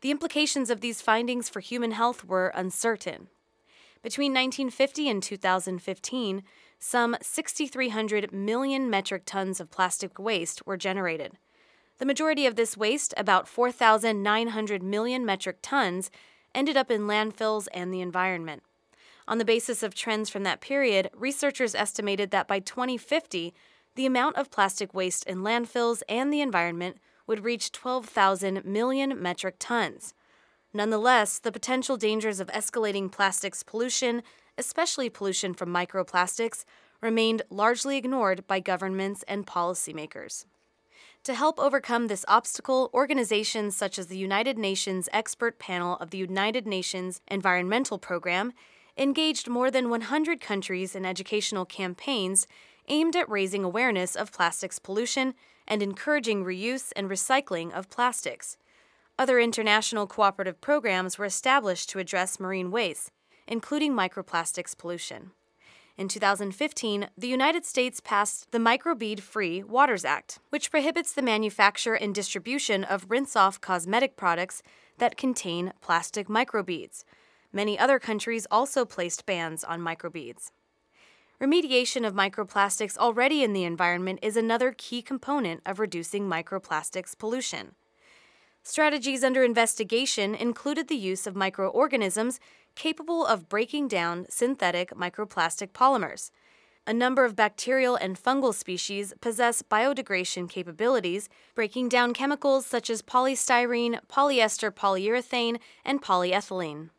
The 0.00 0.10
implications 0.10 0.70
of 0.70 0.80
these 0.80 1.02
findings 1.02 1.48
for 1.48 1.60
human 1.60 1.90
health 1.90 2.24
were 2.24 2.52
uncertain. 2.54 3.28
Between 4.02 4.32
1950 4.32 5.08
and 5.08 5.22
2015, 5.22 6.42
some 6.78 7.16
6,300 7.20 8.32
million 8.32 8.88
metric 8.88 9.22
tons 9.26 9.58
of 9.60 9.70
plastic 9.70 10.18
waste 10.18 10.64
were 10.64 10.76
generated. 10.76 11.36
The 11.98 12.06
majority 12.06 12.46
of 12.46 12.54
this 12.54 12.76
waste, 12.76 13.12
about 13.16 13.48
4,900 13.48 14.82
million 14.84 15.26
metric 15.26 15.58
tons, 15.62 16.12
ended 16.54 16.76
up 16.76 16.92
in 16.92 17.02
landfills 17.02 17.66
and 17.74 17.92
the 17.92 18.00
environment. 18.00 18.62
On 19.26 19.38
the 19.38 19.44
basis 19.44 19.82
of 19.82 19.94
trends 19.94 20.30
from 20.30 20.44
that 20.44 20.60
period, 20.60 21.10
researchers 21.12 21.74
estimated 21.74 22.30
that 22.30 22.46
by 22.46 22.60
2050, 22.60 23.52
the 23.96 24.06
amount 24.06 24.36
of 24.36 24.50
plastic 24.50 24.94
waste 24.94 25.26
in 25.26 25.38
landfills 25.38 26.02
and 26.08 26.32
the 26.32 26.40
environment 26.40 26.98
would 27.28 27.44
reach 27.44 27.70
12,000 27.70 28.64
million 28.64 29.22
metric 29.22 29.56
tons. 29.60 30.14
Nonetheless, 30.74 31.38
the 31.38 31.52
potential 31.52 31.96
dangers 31.96 32.40
of 32.40 32.48
escalating 32.48 33.12
plastics 33.12 33.62
pollution, 33.62 34.22
especially 34.56 35.08
pollution 35.08 35.54
from 35.54 35.68
microplastics, 35.68 36.64
remained 37.00 37.42
largely 37.50 37.96
ignored 37.96 38.46
by 38.48 38.58
governments 38.58 39.22
and 39.28 39.46
policymakers. 39.46 40.46
To 41.24 41.34
help 41.34 41.58
overcome 41.60 42.06
this 42.06 42.24
obstacle, 42.26 42.90
organizations 42.94 43.76
such 43.76 43.98
as 43.98 44.06
the 44.06 44.18
United 44.18 44.56
Nations 44.56 45.08
Expert 45.12 45.58
Panel 45.58 45.96
of 45.98 46.10
the 46.10 46.18
United 46.18 46.66
Nations 46.66 47.20
Environmental 47.28 47.98
Program 47.98 48.52
engaged 48.96 49.48
more 49.48 49.70
than 49.70 49.90
100 49.90 50.40
countries 50.40 50.94
in 50.96 51.04
educational 51.04 51.64
campaigns 51.64 52.46
aimed 52.88 53.16
at 53.16 53.28
raising 53.28 53.64
awareness 53.64 54.16
of 54.16 54.32
plastics 54.32 54.78
pollution 54.78 55.34
and 55.66 55.82
encouraging 55.82 56.44
reuse 56.44 56.92
and 56.96 57.08
recycling 57.08 57.72
of 57.72 57.90
plastics. 57.90 58.56
Other 59.18 59.38
international 59.38 60.06
cooperative 60.06 60.60
programs 60.60 61.18
were 61.18 61.24
established 61.24 61.90
to 61.90 61.98
address 61.98 62.38
marine 62.38 62.70
waste, 62.70 63.10
including 63.46 63.92
microplastics 63.92 64.76
pollution. 64.76 65.32
In 65.96 66.06
2015, 66.06 67.08
the 67.18 67.26
United 67.26 67.66
States 67.66 68.00
passed 68.00 68.52
the 68.52 68.58
Microbead 68.58 69.18
Free 69.18 69.64
Waters 69.64 70.04
Act, 70.04 70.38
which 70.50 70.70
prohibits 70.70 71.12
the 71.12 71.22
manufacture 71.22 71.94
and 71.94 72.14
distribution 72.14 72.84
of 72.84 73.10
rinse 73.10 73.34
off 73.34 73.60
cosmetic 73.60 74.16
products 74.16 74.62
that 74.98 75.16
contain 75.16 75.72
plastic 75.80 76.28
microbeads. 76.28 77.02
Many 77.52 77.76
other 77.76 77.98
countries 77.98 78.46
also 78.48 78.84
placed 78.84 79.26
bans 79.26 79.64
on 79.64 79.80
microbeads. 79.80 80.52
Remediation 81.40 82.04
of 82.04 82.14
microplastics 82.14 82.98
already 82.98 83.44
in 83.44 83.52
the 83.52 83.62
environment 83.62 84.18
is 84.22 84.36
another 84.36 84.74
key 84.76 85.02
component 85.02 85.62
of 85.64 85.78
reducing 85.78 86.28
microplastics 86.28 87.16
pollution. 87.16 87.76
Strategies 88.64 89.22
under 89.22 89.44
investigation 89.44 90.34
included 90.34 90.88
the 90.88 90.96
use 90.96 91.28
of 91.28 91.36
microorganisms 91.36 92.40
capable 92.74 93.24
of 93.24 93.48
breaking 93.48 93.86
down 93.86 94.26
synthetic 94.28 94.90
microplastic 94.90 95.68
polymers. 95.68 96.32
A 96.88 96.92
number 96.92 97.24
of 97.24 97.36
bacterial 97.36 97.94
and 97.94 98.20
fungal 98.20 98.52
species 98.52 99.14
possess 99.20 99.62
biodegradation 99.62 100.50
capabilities, 100.50 101.28
breaking 101.54 101.88
down 101.88 102.14
chemicals 102.14 102.66
such 102.66 102.90
as 102.90 103.00
polystyrene, 103.00 104.00
polyester 104.08 104.72
polyurethane, 104.72 105.58
and 105.84 106.02
polyethylene. 106.02 106.90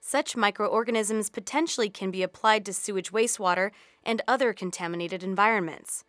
Such 0.00 0.36
microorganisms 0.36 1.30
potentially 1.30 1.90
can 1.90 2.10
be 2.10 2.22
applied 2.22 2.64
to 2.64 2.72
sewage 2.72 3.12
wastewater 3.12 3.70
and 4.02 4.22
other 4.26 4.52
contaminated 4.52 5.22
environments. 5.22 6.04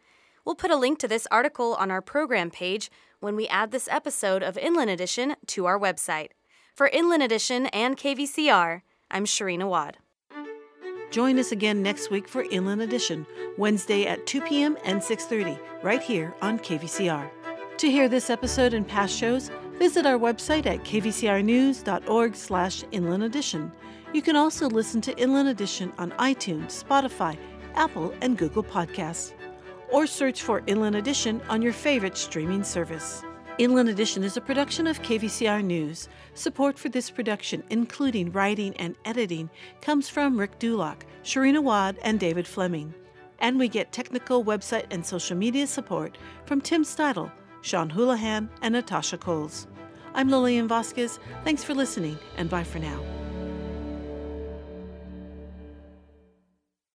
We'll 0.46 0.56
put 0.56 0.72
a 0.72 0.78
link 0.78 0.98
to 1.00 1.08
this 1.08 1.28
article 1.30 1.76
on 1.76 1.92
our 1.92 2.02
program 2.02 2.50
page 2.50 2.90
when 3.20 3.36
we 3.36 3.48
add 3.48 3.72
this 3.72 3.88
episode 3.92 4.42
of 4.42 4.58
Inland 4.58 4.90
Edition 4.90 5.36
to 5.48 5.66
our 5.66 5.78
website. 5.78 6.30
For 6.74 6.88
Inland 6.88 7.22
Edition 7.22 7.68
and 7.68 7.98
KVCR, 7.98 8.82
I'm 9.12 9.26
Shireen 9.26 9.62
Awad. 9.62 9.98
Join 11.12 11.38
us 11.38 11.52
again 11.52 11.84
next 11.84 12.10
week 12.10 12.28
for 12.28 12.44
Inland 12.44 12.82
Edition, 12.82 13.28
Wednesday 13.58 14.08
at 14.08 14.26
2 14.26 14.42
p.m. 14.42 14.78
and 14.86 15.02
6:30, 15.02 15.60
right 15.84 16.02
here 16.02 16.34
on 16.42 16.58
KVCR. 16.58 17.30
To 17.78 17.92
hear 17.92 18.08
this 18.08 18.30
episode 18.30 18.74
and 18.74 18.88
past 18.88 19.16
shows, 19.16 19.52
visit 19.82 20.06
our 20.06 20.20
website 20.20 20.68
at 20.68 20.84
kvcrnews.org 20.84 22.36
slash 22.36 22.84
Inland 22.92 23.24
Edition. 23.24 23.72
You 24.14 24.22
can 24.22 24.36
also 24.36 24.70
listen 24.70 25.02
to 25.02 25.18
Inland 25.18 25.50
Edition 25.50 25.92
on 25.98 26.12
iTunes, 26.20 26.84
Spotify, 26.84 27.36
Apple, 27.74 28.14
and 28.22 28.38
Google 28.38 28.64
Podcasts, 28.64 29.34
or 29.90 30.06
search 30.06 30.44
for 30.44 30.62
Inland 30.68 30.96
Edition 30.96 31.42
on 31.50 31.64
your 31.64 31.74
favorite 31.74 32.16
streaming 32.16 32.64
service. 32.64 33.24
Inland 33.58 33.90
Edition 33.90 34.24
is 34.24 34.38
a 34.38 34.42
production 34.42 34.86
of 34.86 35.02
KVCR 35.02 35.64
News. 35.64 36.10
Support 36.36 36.78
for 36.78 36.90
this 36.90 37.10
production, 37.10 37.64
including 37.72 38.32
writing 38.32 38.78
and 38.78 38.96
editing, 39.04 39.50
comes 39.82 40.08
from 40.08 40.40
Rick 40.40 40.60
Dulock, 40.60 40.98
Shireen 41.24 41.58
Awad, 41.58 41.98
and 42.04 42.20
David 42.20 42.46
Fleming. 42.46 42.94
And 43.40 43.58
we 43.58 43.68
get 43.68 43.92
technical 43.92 44.46
website 44.46 44.86
and 44.92 45.04
social 45.04 45.36
media 45.36 45.66
support 45.66 46.20
from 46.46 46.62
Tim 46.62 46.84
Steidle, 46.84 47.32
Sean 47.62 47.90
Houlihan, 47.90 48.50
and 48.62 48.74
Natasha 48.74 49.18
Coles. 49.18 49.68
I'm 50.14 50.30
Lillian 50.30 50.68
Vasquez. 50.68 51.20
Thanks 51.44 51.64
for 51.64 51.74
listening, 51.74 52.18
and 52.38 52.50
bye 52.50 52.64
for 52.64 52.80
now. 52.80 53.21